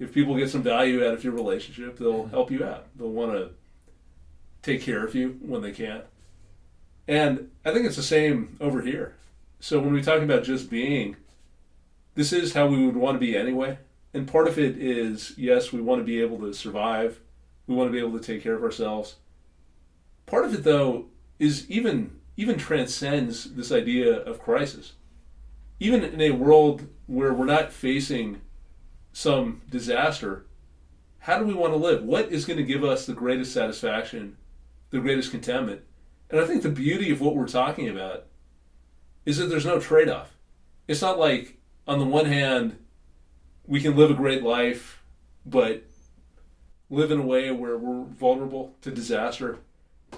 [0.00, 2.86] If people get some value out of your relationship, they'll help you out.
[2.96, 3.50] They'll want to
[4.62, 6.04] take care of you when they can't.
[7.06, 9.14] And I think it's the same over here.
[9.60, 11.16] So when we talk about just being,
[12.14, 13.78] this is how we would want to be anyway.
[14.14, 17.20] And part of it is yes, we want to be able to survive.
[17.66, 19.16] We want to be able to take care of ourselves.
[20.24, 21.06] Part of it though
[21.38, 24.94] is even even transcends this idea of crisis.
[25.78, 28.40] Even in a world where we're not facing
[29.12, 30.46] some disaster,
[31.20, 32.02] how do we want to live?
[32.02, 34.36] What is going to give us the greatest satisfaction,
[34.90, 35.82] the greatest contentment?
[36.30, 38.26] And I think the beauty of what we're talking about
[39.26, 40.36] is that there's no trade off.
[40.88, 42.78] It's not like, on the one hand,
[43.66, 45.02] we can live a great life,
[45.44, 45.84] but
[46.88, 49.58] live in a way where we're vulnerable to disaster.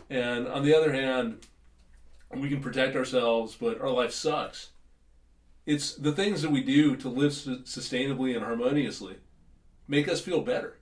[0.08, 1.46] And on the other hand,
[2.34, 4.70] we can protect ourselves, but our life sucks.
[5.64, 9.16] It's the things that we do to live sustainably and harmoniously
[9.86, 10.78] make us feel better.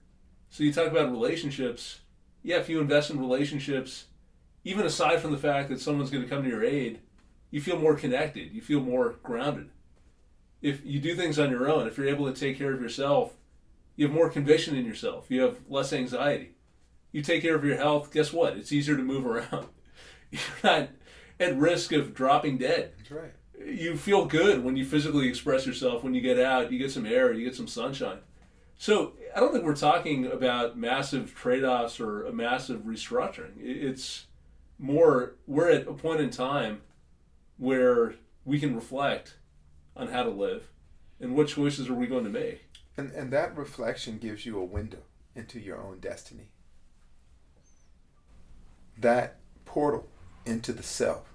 [0.49, 1.99] So you talk about relationships.
[2.43, 4.05] Yeah, if you invest in relationships,
[4.63, 6.99] even aside from the fact that someone's going to come to your aid,
[7.51, 8.51] you feel more connected.
[8.51, 9.69] You feel more grounded.
[10.61, 13.33] If you do things on your own, if you're able to take care of yourself,
[13.95, 15.29] you have more conviction in yourself.
[15.29, 16.51] You have less anxiety.
[17.11, 18.57] You take care of your health, guess what?
[18.57, 19.67] It's easier to move around.
[20.31, 20.89] You're not
[21.39, 22.93] at risk of dropping dead.
[22.97, 23.33] That's right.
[23.65, 27.05] You feel good when you physically express yourself, when you get out, you get some
[27.05, 28.19] air, you get some sunshine.
[28.77, 33.51] So I don't think we're talking about massive trade offs or a massive restructuring.
[33.59, 34.25] It's
[34.79, 36.81] more, we're at a point in time
[37.57, 39.35] where we can reflect
[39.95, 40.67] on how to live
[41.19, 42.65] and what choices are we going to make.
[42.97, 45.03] And, and that reflection gives you a window
[45.35, 46.49] into your own destiny.
[48.97, 50.07] That portal
[50.45, 51.33] into the self.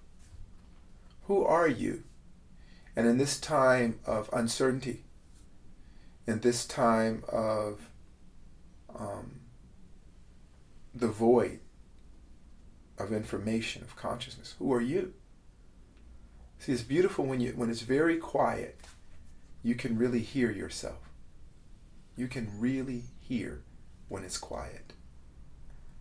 [1.26, 2.02] Who are you?
[2.96, 5.04] And in this time of uncertainty,
[6.26, 7.90] in this time of
[8.98, 9.40] um,
[10.94, 11.60] the void
[12.98, 15.12] of information, of consciousness, who are you?
[16.58, 18.80] See, it's beautiful when you when it's very quiet,
[19.62, 21.10] you can really hear yourself.
[22.16, 23.62] You can really hear
[24.08, 24.94] when it's quiet.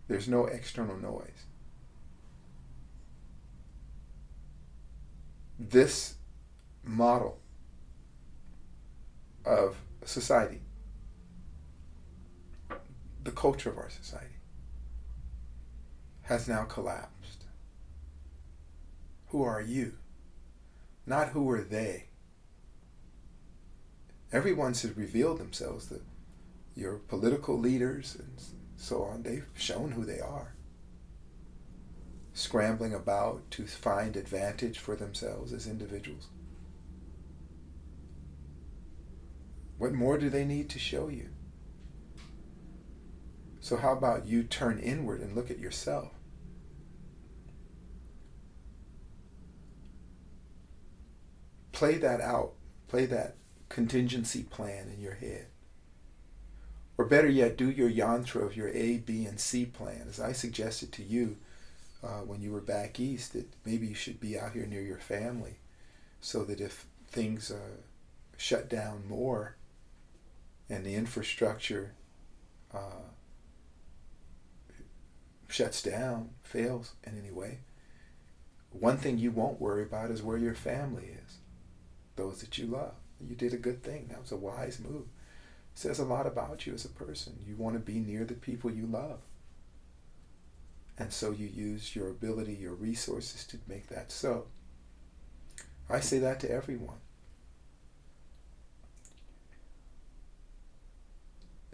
[0.08, 1.44] There's no external noise.
[5.58, 6.14] This
[6.86, 7.38] model
[9.44, 10.62] of society,
[13.22, 14.36] the culture of our society,
[16.22, 17.44] has now collapsed.
[19.28, 19.98] Who are you?
[21.06, 22.06] not who are they.
[24.32, 25.86] Everyone's has revealed themselves.
[25.86, 26.00] The,
[26.74, 28.42] your political leaders and
[28.76, 30.54] so on, they've shown who they are.
[32.34, 36.26] Scrambling about to find advantage for themselves as individuals.
[39.78, 41.28] What more do they need to show you?
[43.60, 46.12] So, how about you turn inward and look at yourself?
[51.76, 52.54] play that out,
[52.88, 53.36] play that
[53.68, 55.44] contingency plan in your head.
[56.96, 60.06] Or better yet, do your yantra of your A, B, and C plan.
[60.08, 61.36] As I suggested to you
[62.02, 64.96] uh, when you were back east, that maybe you should be out here near your
[64.96, 65.56] family
[66.22, 67.76] so that if things uh,
[68.38, 69.55] shut down more
[70.68, 71.92] and the infrastructure
[72.74, 73.06] uh,
[75.48, 77.58] shuts down, fails in any way,
[78.70, 81.38] one thing you won't worry about is where your family is
[82.16, 82.94] those that you love.
[83.20, 84.08] You did a good thing.
[84.08, 85.02] That was a wise move.
[85.74, 87.38] It says a lot about you as a person.
[87.46, 89.18] You want to be near the people you love.
[90.98, 94.46] And so you use your ability, your resources to make that so.
[95.88, 96.96] I say that to everyone.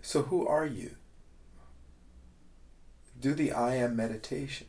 [0.02, 0.96] So, who are you?
[3.18, 4.66] Do the I am meditation.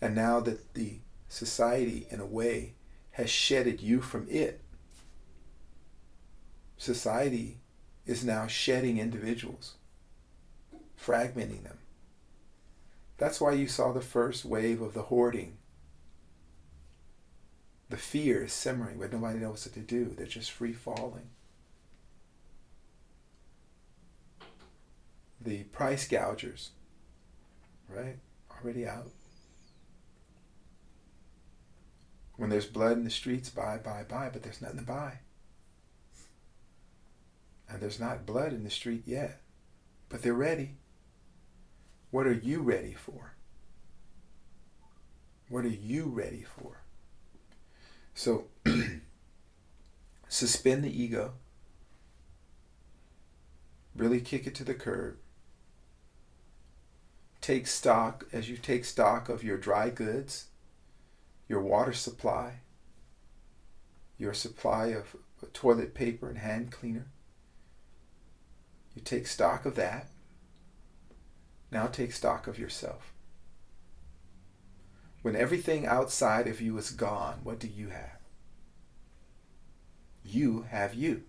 [0.00, 0.98] And now that the
[1.28, 2.74] society, in a way,
[3.12, 4.60] has shedded you from it.
[6.76, 7.58] society
[8.04, 9.74] is now shedding individuals,
[11.00, 11.78] fragmenting them.
[13.16, 15.58] That's why you saw the first wave of the hoarding.
[17.88, 20.06] The fear is simmering, but nobody knows what to do.
[20.06, 21.30] They're just free falling.
[25.44, 26.70] The price gougers,
[27.88, 28.16] right?
[28.50, 29.10] Already out.
[32.36, 35.18] When there's blood in the streets, buy, buy, buy, but there's nothing to buy.
[37.68, 39.40] And there's not blood in the street yet,
[40.08, 40.76] but they're ready.
[42.10, 43.34] What are you ready for?
[45.48, 46.82] What are you ready for?
[48.14, 48.46] So,
[50.28, 51.32] suspend the ego,
[53.96, 55.16] really kick it to the curb.
[57.42, 60.46] Take stock as you take stock of your dry goods
[61.52, 62.60] your water supply,
[64.16, 65.14] your supply of
[65.52, 67.08] toilet paper and hand cleaner.
[68.94, 70.08] You take stock of that.
[71.70, 73.12] Now take stock of yourself.
[75.20, 78.18] When everything outside of you is gone, what do you have?
[80.24, 81.24] You have you.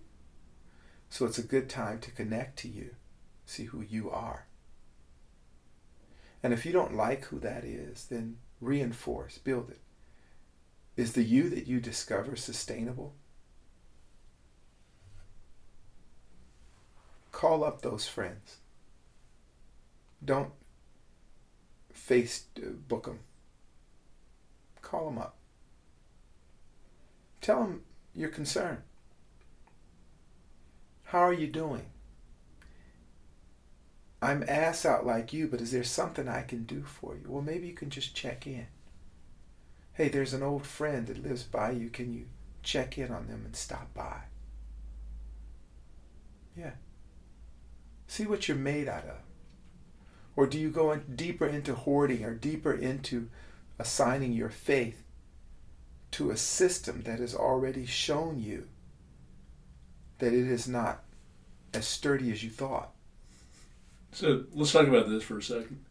[1.10, 2.94] So it's a good time to connect to you,
[3.44, 4.46] see who you are.
[6.44, 9.80] And if you don't like who that is, then reinforce, build it.
[10.94, 13.14] Is the you that you discover sustainable?
[17.32, 18.58] Call up those friends.
[20.22, 20.52] Don't
[21.94, 23.20] face uh, book them.
[24.82, 25.36] Call them up.
[27.40, 27.84] Tell them
[28.14, 28.82] you're concerned.
[31.04, 31.86] How are you doing?
[34.24, 37.24] I'm ass out like you, but is there something I can do for you?
[37.28, 38.66] Well, maybe you can just check in
[39.94, 41.88] hey, there's an old friend that lives by you.
[41.88, 42.26] Can you
[42.62, 44.22] check in on them and stop by?
[46.56, 46.72] Yeah.
[48.06, 49.18] See what you're made out of.
[50.36, 53.30] Or do you go in deeper into hoarding or deeper into
[53.78, 55.04] assigning your faith
[56.12, 58.68] to a system that has already shown you
[60.18, 61.04] that it is not
[61.72, 62.93] as sturdy as you thought?
[64.14, 65.84] So let's talk about this for a second.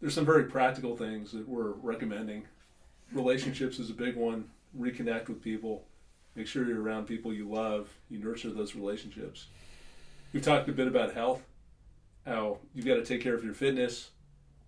[0.00, 2.44] There's some very practical things that we're recommending
[3.12, 4.46] relationships is a big one.
[4.78, 5.84] Reconnect with people.
[6.34, 7.90] Make sure you're around people you love.
[8.08, 9.48] You nurture those relationships.
[10.32, 11.42] We've talked a bit about health,
[12.24, 14.08] how you've got to take care of your fitness.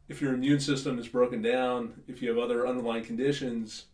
[0.08, 3.86] If your immune system is broken down, if you have other underlying conditions,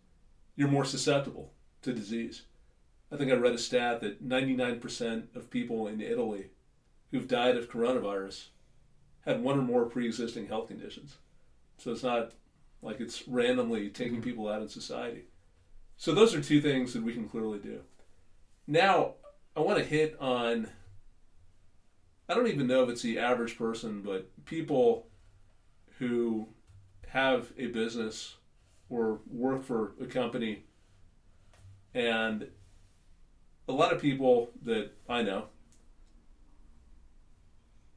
[0.56, 2.42] you're more susceptible to disease.
[3.12, 6.46] I think I read a stat that 99% of people in Italy
[7.12, 8.46] who've died of coronavirus
[9.28, 11.16] had one or more pre existing health conditions.
[11.76, 12.32] So it's not
[12.82, 14.22] like it's randomly taking mm-hmm.
[14.22, 15.24] people out in society.
[15.96, 17.80] So those are two things that we can clearly do.
[18.66, 19.14] Now,
[19.56, 20.68] I want to hit on
[22.28, 25.06] I don't even know if it's the average person, but people
[25.98, 26.48] who
[27.08, 28.36] have a business
[28.90, 30.64] or work for a company
[31.94, 32.48] and
[33.66, 35.46] a lot of people that I know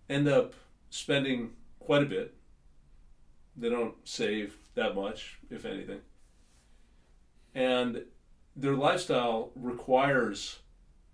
[0.10, 0.54] end up
[0.92, 2.36] spending quite a bit.
[3.58, 6.02] They don't save that much, if anything.
[7.56, 8.04] And
[8.56, 10.60] their lifestyle requires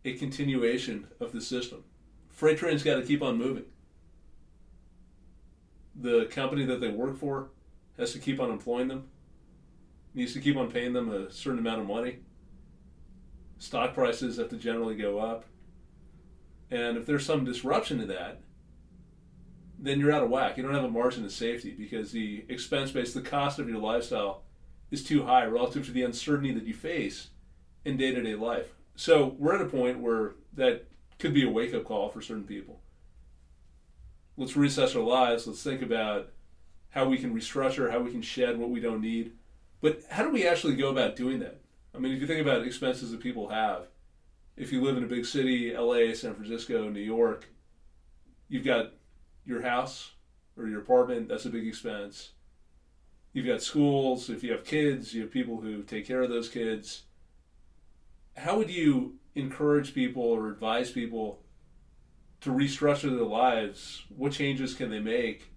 [0.03, 1.84] a continuation of the system.
[2.30, 3.65] Freight trains got to keep on moving.
[5.95, 7.49] The company that they work for
[7.97, 9.07] has to keep on employing them,
[10.13, 12.19] needs to keep on paying them a certain amount of money.
[13.57, 15.45] Stock prices have to generally go up.
[16.69, 18.41] And if there's some disruption to that,
[19.80, 20.57] then you're out of whack.
[20.57, 23.80] You don't have a margin of safety because the expense base, the cost of your
[23.80, 24.43] lifestyle
[24.89, 27.30] is too high relative to the uncertainty that you face
[27.86, 28.73] in day to day life.
[28.95, 30.86] So we're at a point where that
[31.19, 32.80] could be a wake up call for certain people.
[34.36, 35.47] Let's reassess our lives.
[35.47, 36.30] Let's think about
[36.89, 39.34] how we can restructure, how we can shed what we don't need.
[39.82, 41.61] But how do we actually go about doing that?
[41.93, 43.88] I mean, if you think about expenses that people have,
[44.55, 47.47] if you live in a big city, LA, San Francisco, New York,
[48.49, 48.93] you've got
[49.47, 50.11] your house
[50.57, 52.31] or your apartment, that's a big expense.
[53.33, 56.49] You've got schools, if you have kids, you have people who take care of those
[56.49, 57.03] kids.
[58.35, 61.39] How would you encourage people or advise people
[62.41, 64.03] to restructure their lives?
[64.15, 65.51] What changes can they make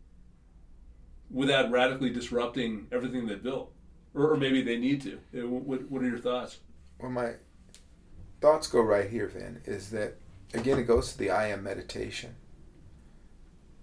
[1.31, 3.73] without radically disrupting everything they built?
[4.15, 5.19] Or, or maybe they need to.
[5.35, 6.59] Uh, what, what are your thoughts?
[6.99, 7.35] Well, my
[8.41, 10.17] thoughts go right here, Vin, is that,
[10.53, 12.35] again, it goes to the I am meditation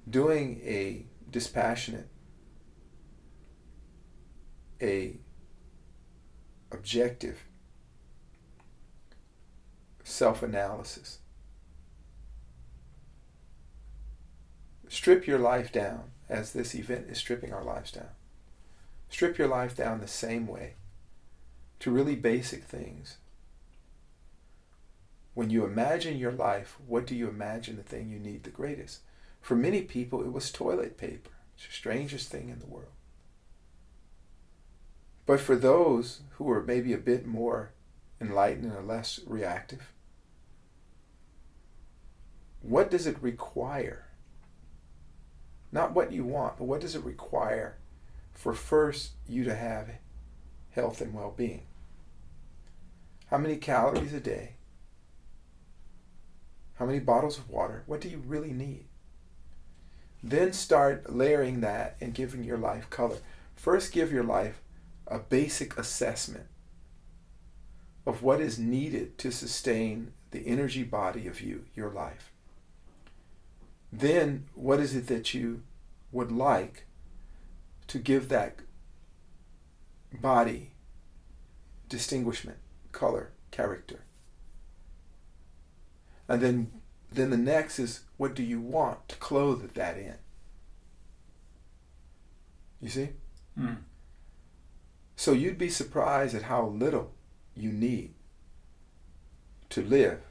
[0.09, 2.07] doing a dispassionate,
[4.81, 5.17] a
[6.71, 7.43] objective
[10.03, 11.19] self-analysis.
[14.87, 18.09] Strip your life down as this event is stripping our lives down.
[19.09, 20.75] Strip your life down the same way
[21.79, 23.17] to really basic things.
[25.33, 29.01] When you imagine your life, what do you imagine the thing you need the greatest?
[29.47, 31.29] For many people, it was toilet paper.
[31.55, 32.91] It's the strangest thing in the world.
[35.25, 37.71] But for those who are maybe a bit more
[38.19, 39.93] enlightened and less reactive,
[42.61, 44.07] what does it require?
[45.71, 47.77] Not what you want, but what does it require
[48.33, 49.91] for first you to have
[50.71, 51.67] health and well being?
[53.27, 54.55] How many calories a day?
[56.73, 57.83] How many bottles of water?
[57.85, 58.86] What do you really need?
[60.23, 63.17] Then start layering that and giving your life color.
[63.55, 64.61] First, give your life
[65.07, 66.47] a basic assessment
[68.05, 72.31] of what is needed to sustain the energy body of you, your life.
[73.91, 75.63] Then, what is it that you
[76.11, 76.85] would like
[77.87, 78.59] to give that
[80.13, 80.71] body
[81.87, 82.57] distinguishment,
[82.91, 84.03] color, character?
[86.27, 86.71] And then,
[87.11, 90.15] then the next is what do you want to clothe that in?
[92.81, 93.09] You see?
[93.59, 93.77] Mm.
[95.15, 97.13] So you'd be surprised at how little
[97.55, 98.13] you need
[99.69, 100.21] to live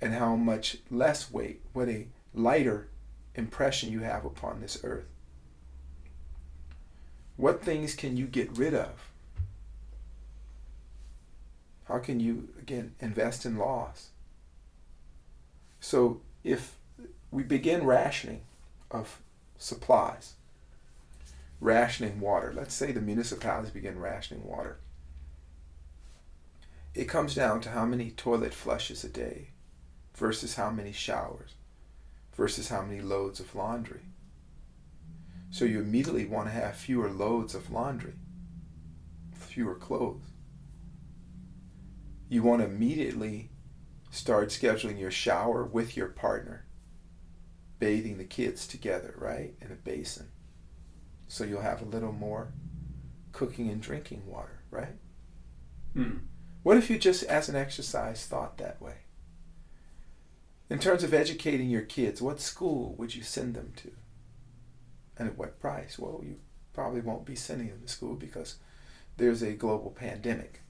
[0.00, 2.88] and how much less weight, what a lighter
[3.34, 5.06] impression you have upon this earth.
[7.36, 9.10] What things can you get rid of?
[11.84, 14.10] How can you, again, invest in loss?
[15.80, 16.76] So if
[17.30, 18.42] we begin rationing
[18.90, 19.20] of
[19.58, 20.34] supplies,
[21.60, 24.78] rationing water, let's say the municipalities begin rationing water,
[26.94, 29.48] it comes down to how many toilet flushes a day
[30.14, 31.54] versus how many showers
[32.34, 34.00] versus how many loads of laundry.
[35.50, 38.14] So you immediately want to have fewer loads of laundry,
[39.32, 40.30] fewer clothes.
[42.28, 43.50] You want to immediately
[44.10, 46.66] start scheduling your shower with your partner,
[47.78, 50.28] bathing the kids together, right, in a basin.
[51.28, 52.52] So you'll have a little more
[53.32, 54.96] cooking and drinking water, right?
[55.94, 56.20] Mm.
[56.62, 58.96] What if you just, as an exercise, thought that way?
[60.68, 63.90] In terms of educating your kids, what school would you send them to?
[65.16, 65.98] And at what price?
[65.98, 66.36] Well, you
[66.72, 68.56] probably won't be sending them to school because
[69.16, 70.62] there's a global pandemic.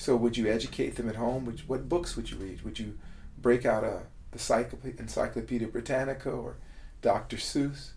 [0.00, 1.44] So would you educate them at home?
[1.44, 2.62] You, what books would you read?
[2.62, 2.98] Would you
[3.36, 6.56] break out a the Encyclopedia Britannica or
[7.02, 7.36] Dr.
[7.36, 7.90] Seuss?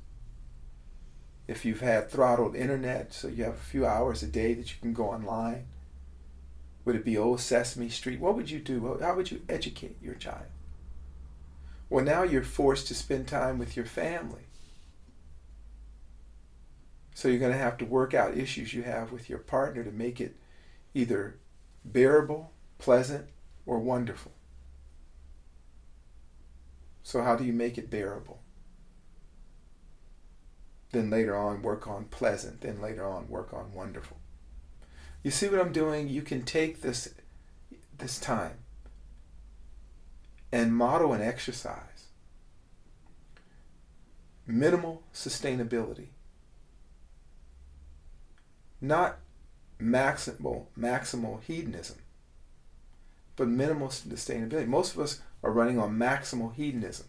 [1.48, 4.76] If you've had throttled internet, so you have a few hours a day that you
[4.82, 5.68] can go online,
[6.84, 8.20] would it be old Sesame Street?
[8.20, 8.98] What would you do?
[9.00, 10.48] How would you educate your child?
[11.90, 14.48] Well, now you're forced to spend time with your family.
[17.16, 19.92] So you're going to have to work out issues you have with your partner to
[19.92, 20.36] make it
[20.94, 21.38] either
[21.86, 23.28] bearable, pleasant,
[23.66, 24.32] or wonderful.
[27.04, 28.40] So, how do you make it bearable?
[30.92, 32.62] Then later on, work on pleasant.
[32.62, 34.18] Then later on, work on wonderful.
[35.24, 36.08] You see what I'm doing?
[36.08, 37.14] You can take this
[37.98, 38.58] this time
[40.52, 42.08] and model an exercise.
[44.46, 46.10] Minimal sustainability.
[48.80, 49.18] Not
[49.84, 51.98] maximal maximal hedonism,
[53.36, 54.68] but minimal sustainability.
[54.68, 57.08] Most of us are running on maximal hedonism.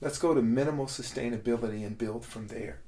[0.00, 2.80] Let's go to minimal sustainability and build from there.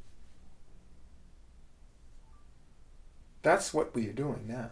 [3.43, 4.71] That's what we are doing now.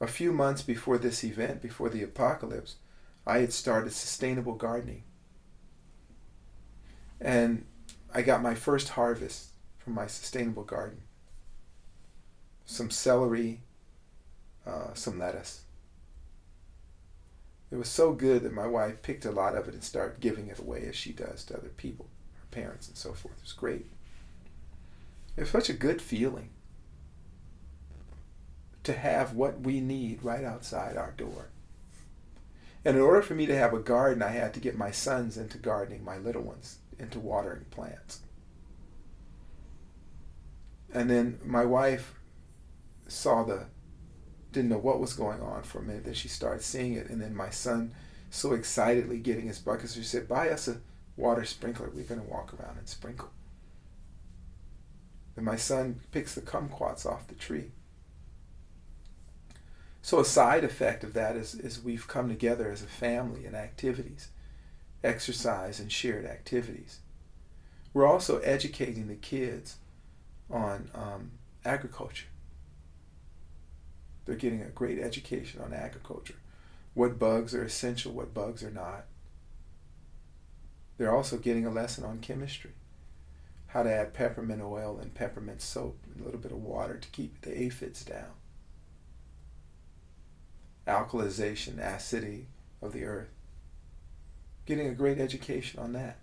[0.00, 2.76] A few months before this event, before the apocalypse,
[3.26, 5.02] I had started sustainable gardening.
[7.20, 7.66] And
[8.14, 11.02] I got my first harvest from my sustainable garden
[12.70, 13.60] some celery,
[14.66, 15.62] uh, some lettuce.
[17.70, 20.48] It was so good that my wife picked a lot of it and started giving
[20.48, 23.36] it away as she does to other people, her parents, and so forth.
[23.38, 23.86] It was great.
[25.36, 26.50] It was such a good feeling
[28.84, 31.48] to have what we need right outside our door.
[32.84, 35.36] And in order for me to have a garden, I had to get my sons
[35.36, 38.20] into gardening, my little ones into watering plants.
[40.92, 42.14] And then my wife
[43.10, 43.66] saw the,
[44.52, 46.04] didn't know what was going on for a minute.
[46.04, 47.08] Then she started seeing it.
[47.08, 47.92] And then my son,
[48.30, 50.78] so excitedly getting his bucket, so she said, Buy us a
[51.16, 51.90] water sprinkler.
[51.92, 53.30] We're going to walk around and sprinkle.
[55.36, 57.72] And my son picks the kumquats off the tree.
[60.02, 63.54] So a side effect of that is, is we've come together as a family in
[63.54, 64.28] activities
[65.02, 67.00] exercise, and shared activities.
[67.92, 69.76] We're also educating the kids
[70.50, 71.32] on um,
[71.64, 72.26] agriculture.
[74.30, 76.36] They're getting a great education on agriculture.
[76.94, 79.06] What bugs are essential, what bugs are not.
[80.96, 82.70] They're also getting a lesson on chemistry.
[83.66, 87.08] How to add peppermint oil and peppermint soap and a little bit of water to
[87.08, 88.30] keep the aphids down.
[90.86, 92.46] Alkalization, acidity
[92.80, 93.30] of the earth.
[94.64, 96.18] Getting a great education on that.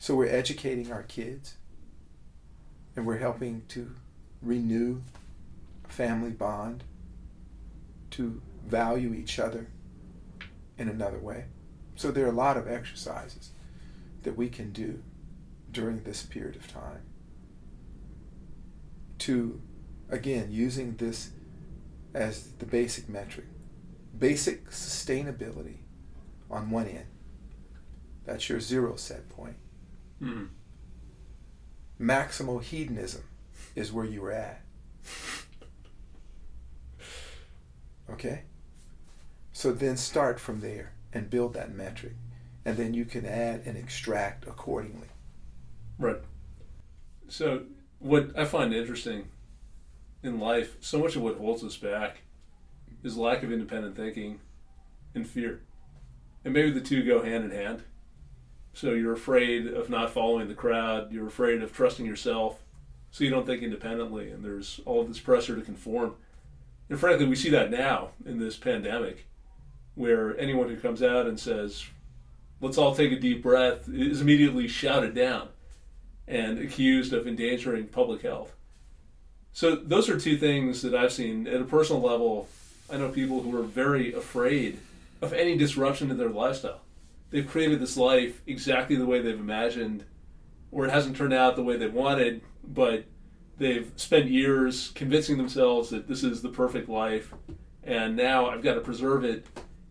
[0.00, 1.54] So we're educating our kids
[2.96, 3.94] and we're helping to
[4.42, 5.02] renew
[5.92, 6.84] family bond,
[8.10, 9.68] to value each other
[10.78, 11.44] in another way.
[11.96, 13.50] So there are a lot of exercises
[14.22, 15.02] that we can do
[15.70, 17.02] during this period of time
[19.20, 19.60] to,
[20.10, 21.30] again, using this
[22.14, 23.46] as the basic metric.
[24.18, 25.78] Basic sustainability
[26.50, 27.06] on one end.
[28.26, 29.56] That's your zero set point.
[30.20, 30.48] Mm.
[32.00, 33.24] Maximal hedonism
[33.74, 34.62] is where you were at.
[38.12, 38.42] Okay?
[39.52, 42.14] So then start from there and build that metric.
[42.64, 45.08] And then you can add and extract accordingly.
[45.98, 46.20] Right.
[47.28, 47.64] So,
[47.98, 49.28] what I find interesting
[50.22, 52.18] in life, so much of what holds us back
[53.02, 54.40] is lack of independent thinking
[55.14, 55.60] and fear.
[56.44, 57.82] And maybe the two go hand in hand.
[58.74, 62.62] So, you're afraid of not following the crowd, you're afraid of trusting yourself,
[63.10, 66.14] so you don't think independently, and there's all this pressure to conform.
[66.92, 69.24] And frankly, we see that now in this pandemic,
[69.94, 71.86] where anyone who comes out and says,
[72.60, 75.48] let's all take a deep breath, is immediately shouted down
[76.28, 78.54] and accused of endangering public health.
[79.54, 82.46] So, those are two things that I've seen at a personal level.
[82.92, 84.78] I know people who are very afraid
[85.22, 86.82] of any disruption to their lifestyle.
[87.30, 90.04] They've created this life exactly the way they've imagined,
[90.70, 93.06] or it hasn't turned out the way they wanted, but
[93.62, 97.32] they've spent years convincing themselves that this is the perfect life,
[97.82, 99.46] and now I've got to preserve it.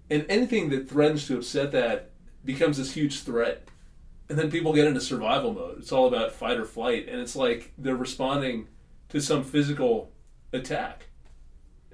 [0.10, 2.12] And anything that threatens to upset that
[2.44, 3.68] becomes this huge threat.
[4.30, 5.80] And then people get into survival mode.
[5.80, 8.68] It's all about fight or flight, and it's like they're responding
[9.10, 10.12] to some physical
[10.54, 11.08] attack.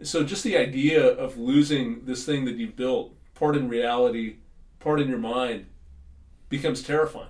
[0.04, 4.38] So just the idea of losing this thing that you've built, part in reality,
[4.80, 5.66] part in your mind,
[6.50, 7.30] becomes terrifying.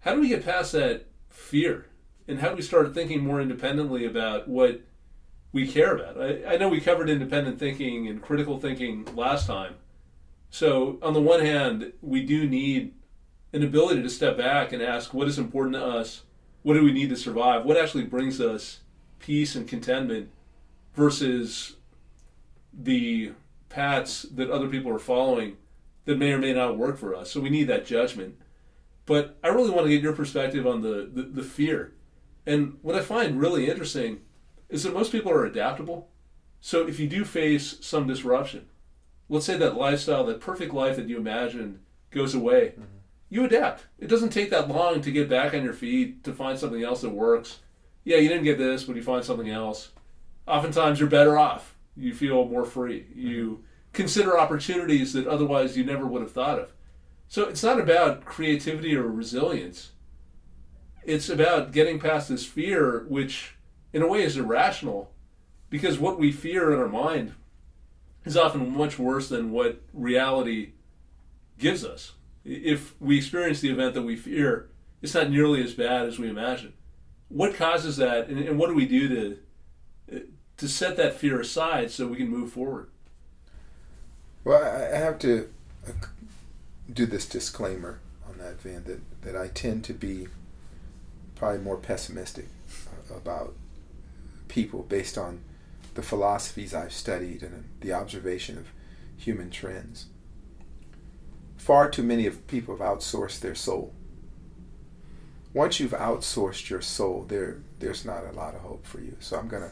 [0.00, 1.86] How do we get past that fear?
[2.30, 4.82] And how do we start thinking more independently about what
[5.52, 6.20] we care about?
[6.20, 9.74] I, I know we covered independent thinking and critical thinking last time.
[10.48, 12.94] So, on the one hand, we do need
[13.52, 16.22] an ability to step back and ask what is important to us
[16.62, 17.64] what do we need to survive?
[17.64, 18.80] What actually brings us
[19.18, 20.30] peace and contentment
[20.94, 21.76] versus
[22.72, 23.32] the
[23.70, 25.56] paths that other people are following
[26.04, 27.30] that may or may not work for us?
[27.30, 28.36] So we need that judgment.
[29.06, 31.94] But I really want to get your perspective on the, the, the fear.
[32.46, 34.20] And what I find really interesting
[34.68, 36.08] is that most people are adaptable.
[36.60, 38.66] So if you do face some disruption,
[39.28, 41.80] let's say that lifestyle, that perfect life that you imagined
[42.10, 42.74] goes away.
[42.78, 43.86] Mm-hmm you adapt.
[43.98, 47.00] It doesn't take that long to get back on your feet to find something else
[47.00, 47.60] that works.
[48.02, 49.90] Yeah, you didn't get this, but you find something else.
[50.48, 51.76] Oftentimes, you're better off.
[51.96, 53.06] You feel more free.
[53.14, 56.72] You consider opportunities that otherwise you never would have thought of.
[57.28, 59.92] So it's not about creativity or resilience.
[61.04, 63.56] It's about getting past this fear, which
[63.92, 65.10] in a way is irrational,
[65.68, 67.34] because what we fear in our mind
[68.24, 70.72] is often much worse than what reality
[71.58, 72.12] gives us
[72.44, 74.68] if we experience the event that we fear,
[75.02, 76.72] it's not nearly as bad as we imagine.
[77.28, 79.38] What causes that, and, and what do we do to
[80.56, 82.90] to set that fear aside so we can move forward?
[84.44, 85.48] Well, I have to
[85.88, 85.92] uh,
[86.92, 87.98] do this disclaimer
[88.28, 90.28] on that, Van, that, that I tend to be
[91.40, 92.46] probably more pessimistic
[93.10, 93.54] about
[94.46, 95.42] people based on
[95.94, 98.68] the philosophies I've studied and the observation of
[99.16, 100.06] human trends
[101.60, 103.92] far too many of people have outsourced their soul.
[105.52, 109.16] Once you've outsourced your soul, there there's not a lot of hope for you.
[109.20, 109.70] So I'm going to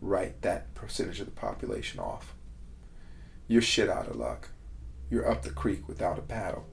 [0.00, 2.34] write that percentage of the population off.
[3.46, 4.48] You're shit out of luck.
[5.10, 6.66] You're up the creek without a paddle.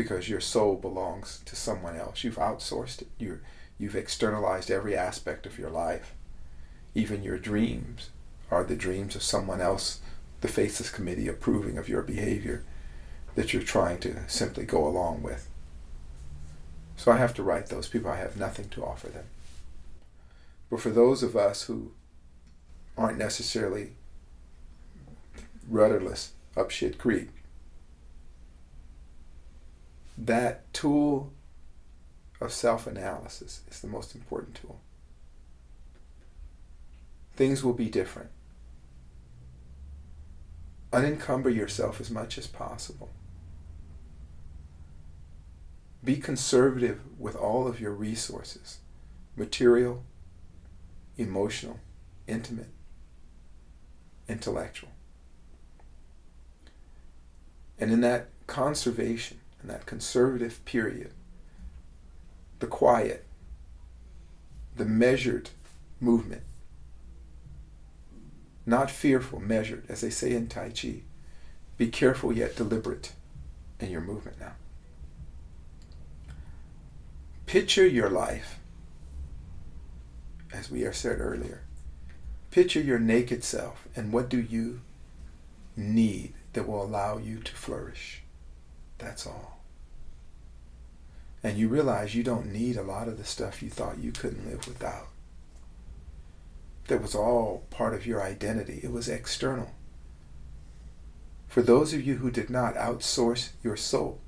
[0.00, 2.24] Because your soul belongs to someone else.
[2.24, 3.08] You've outsourced it.
[3.18, 3.42] You're,
[3.78, 6.14] you've externalized every aspect of your life.
[6.94, 8.08] Even your dreams
[8.50, 10.00] are the dreams of someone else,
[10.40, 12.64] the Faces committee approving of your behavior
[13.34, 15.50] that you're trying to simply go along with.
[16.96, 18.10] So I have to write those people.
[18.10, 19.26] I have nothing to offer them.
[20.70, 21.92] But for those of us who
[22.96, 23.92] aren't necessarily
[25.68, 27.28] rudderless up shit creek,
[30.26, 31.32] that tool
[32.40, 34.80] of self analysis is the most important tool.
[37.34, 38.30] Things will be different.
[40.92, 43.08] Unencumber yourself as much as possible.
[46.02, 48.78] Be conservative with all of your resources
[49.36, 50.02] material,
[51.16, 51.78] emotional,
[52.26, 52.68] intimate,
[54.28, 54.90] intellectual.
[57.78, 61.12] And in that conservation, in that conservative period,
[62.58, 63.24] the quiet,
[64.76, 65.50] the measured
[66.00, 66.42] movement,
[68.66, 71.02] not fearful, measured, as they say in Tai Chi.
[71.76, 73.12] Be careful yet deliberate
[73.80, 74.52] in your movement now.
[77.46, 78.58] Picture your life,
[80.52, 81.62] as we have said earlier.
[82.50, 84.80] Picture your naked self, and what do you
[85.76, 88.22] need that will allow you to flourish?
[89.00, 89.60] That's all.
[91.42, 94.48] And you realize you don't need a lot of the stuff you thought you couldn't
[94.48, 95.08] live without.
[96.88, 99.70] That was all part of your identity, it was external.
[101.48, 104.20] For those of you who did not outsource your soul,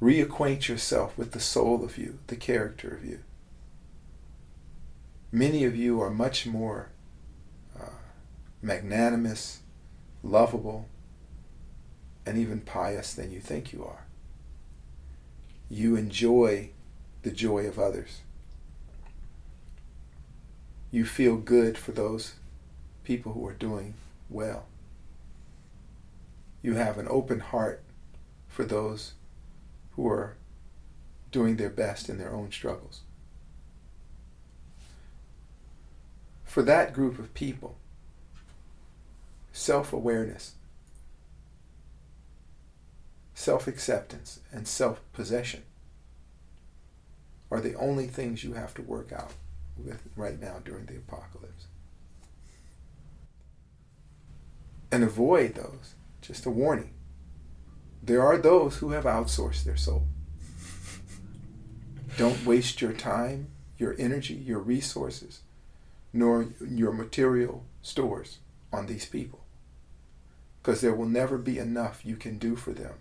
[0.00, 3.20] reacquaint yourself with the soul of you, the character of you.
[5.32, 6.90] Many of you are much more
[7.78, 8.00] uh,
[8.62, 9.60] magnanimous,
[10.22, 10.88] lovable,
[12.30, 14.06] and even pious than you think you are.
[15.68, 16.70] You enjoy
[17.22, 18.20] the joy of others.
[20.92, 22.34] You feel good for those
[23.02, 23.94] people who are doing
[24.28, 24.66] well.
[26.62, 27.82] You have an open heart
[28.46, 29.14] for those
[29.96, 30.36] who are
[31.32, 33.00] doing their best in their own struggles.
[36.44, 37.76] For that group of people,
[39.52, 40.52] self awareness,
[43.40, 45.62] self acceptance, and self possession
[47.50, 49.32] are the only things you have to work out
[49.78, 51.64] with right now during the apocalypse.
[54.92, 55.94] And avoid those.
[56.20, 56.92] Just a warning.
[58.02, 60.02] There are those who have outsourced their soul.
[62.18, 65.40] Don't waste your time, your energy, your resources,
[66.12, 68.38] nor your material stores
[68.70, 69.40] on these people.
[70.62, 72.96] Because there will never be enough you can do for them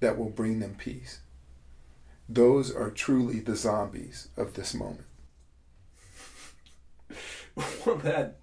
[0.00, 1.20] that will bring them peace.
[2.28, 5.06] Those are truly the zombies of this moment.
[7.86, 8.36] well, that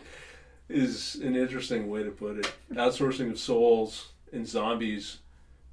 [0.70, 2.52] is an interesting way to put it.
[2.72, 5.20] Outsourcing of souls and zombies.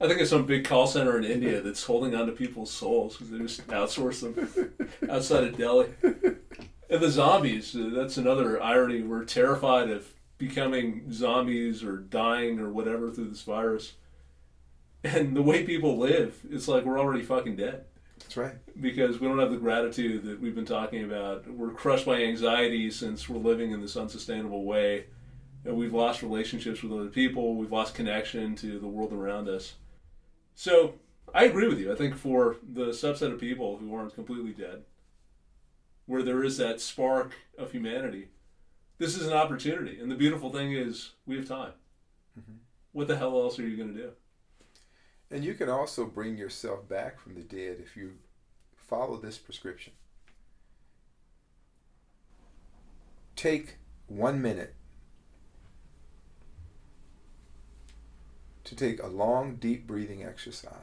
[0.01, 3.17] I think it's some big call center in India that's holding on to people's souls
[3.17, 4.73] because they just outsource them
[5.11, 5.89] outside of Delhi.
[6.03, 9.03] And the zombies, uh, that's another irony.
[9.03, 10.09] We're terrified of
[10.39, 13.93] becoming zombies or dying or whatever through this virus.
[15.03, 17.85] And the way people live, it's like we're already fucking dead.
[18.19, 18.55] That's right.
[18.81, 21.51] Because we don't have the gratitude that we've been talking about.
[21.51, 25.07] We're crushed by anxiety since we're living in this unsustainable way.
[25.65, 27.57] And we've lost relationships with other people.
[27.57, 29.75] We've lost connection to the world around us.
[30.55, 30.95] So
[31.35, 31.93] I agree with you.
[31.93, 34.83] I think for the subset of people who aren't completely dead,
[36.07, 38.29] where there is that spark of humanity,
[38.99, 39.99] this is an opportunity.
[39.99, 41.73] And the beautiful thing is we have time.
[42.39, 42.59] Mm-hmm.
[42.93, 44.11] What the hell else are you going to do?
[45.31, 48.15] And you can also bring yourself back from the dead if you
[48.77, 49.93] follow this prescription.
[53.37, 53.77] Take
[54.09, 54.75] one minute
[58.65, 60.75] to take a long, deep breathing exercise.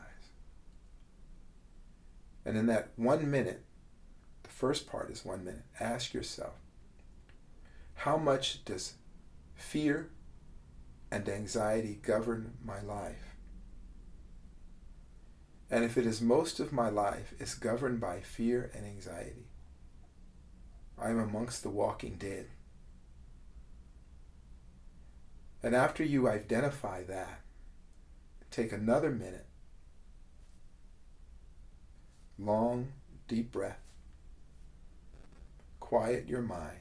[2.46, 3.64] And in that one minute,
[4.44, 6.54] the first part is one minute, ask yourself
[8.02, 8.94] how much does
[9.56, 10.10] fear
[11.12, 13.27] and anxiety govern my life?
[15.70, 19.48] And if it is most of my life is governed by fear and anxiety,
[20.98, 22.48] I am amongst the walking dead.
[25.62, 27.42] And after you identify that,
[28.50, 29.46] take another minute.
[32.40, 32.94] Long,
[33.28, 33.82] deep breath.
[35.82, 36.80] Quiet your mind.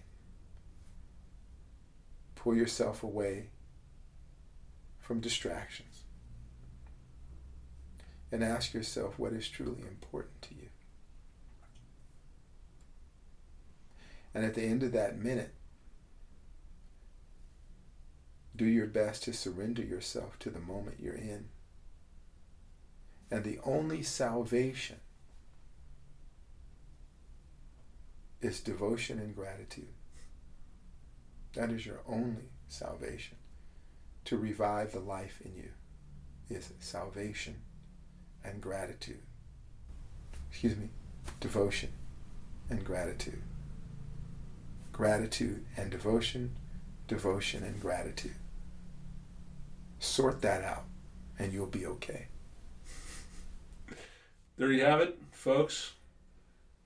[2.37, 3.49] Pull yourself away
[5.01, 5.96] from distractions
[8.33, 10.69] and ask yourself what is truly important to you.
[14.35, 15.55] And at the end of that minute,
[18.55, 21.49] do your best to surrender yourself to the moment you're in.
[23.31, 25.01] And the only salvation
[28.41, 29.89] is devotion and gratitude.
[31.55, 33.37] That is your only salvation
[34.27, 35.71] to revive the life in you
[36.51, 37.63] is salvation
[38.47, 39.21] and gratitude.
[40.51, 40.89] Excuse me,
[41.41, 41.91] devotion
[42.71, 43.43] and gratitude.
[44.93, 46.57] Gratitude and devotion,
[47.09, 48.35] devotion and gratitude.
[49.99, 50.85] Sort that out
[51.39, 52.27] and you'll be okay.
[54.57, 55.93] There you have it, folks.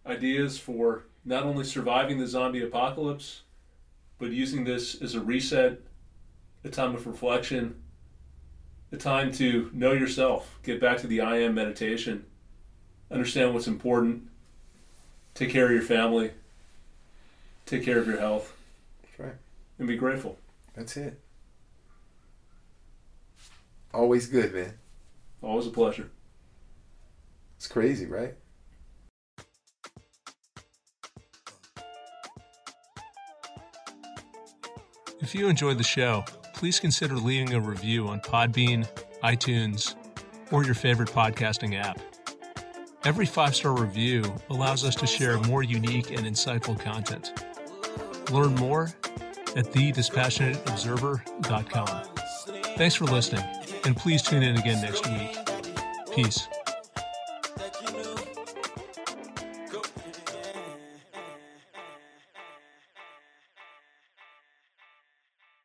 [0.06, 3.42] Ideas for not only surviving the zombie apocalypse,
[4.18, 5.78] but using this as a reset,
[6.64, 7.82] a time of reflection,
[8.92, 12.24] a time to know yourself, get back to the I am meditation,
[13.10, 14.28] understand what's important,
[15.34, 16.32] take care of your family,
[17.66, 18.56] take care of your health.
[19.02, 19.38] That's right.
[19.78, 20.38] And be grateful.
[20.74, 21.20] That's it.
[23.92, 24.74] Always good, man.
[25.42, 26.10] Always a pleasure.
[27.56, 28.34] It's crazy, right?
[35.20, 36.24] If you enjoyed the show,
[36.60, 38.86] please consider leaving a review on Podbean,
[39.24, 39.96] iTunes,
[40.52, 41.98] or your favorite podcasting app.
[43.02, 47.32] Every five star review allows us to share more unique and insightful content.
[48.30, 48.92] Learn more
[49.56, 52.02] at thedispassionateobserver.com.
[52.76, 53.44] Thanks for listening,
[53.86, 55.34] and please tune in again next week.
[56.14, 56.46] Peace.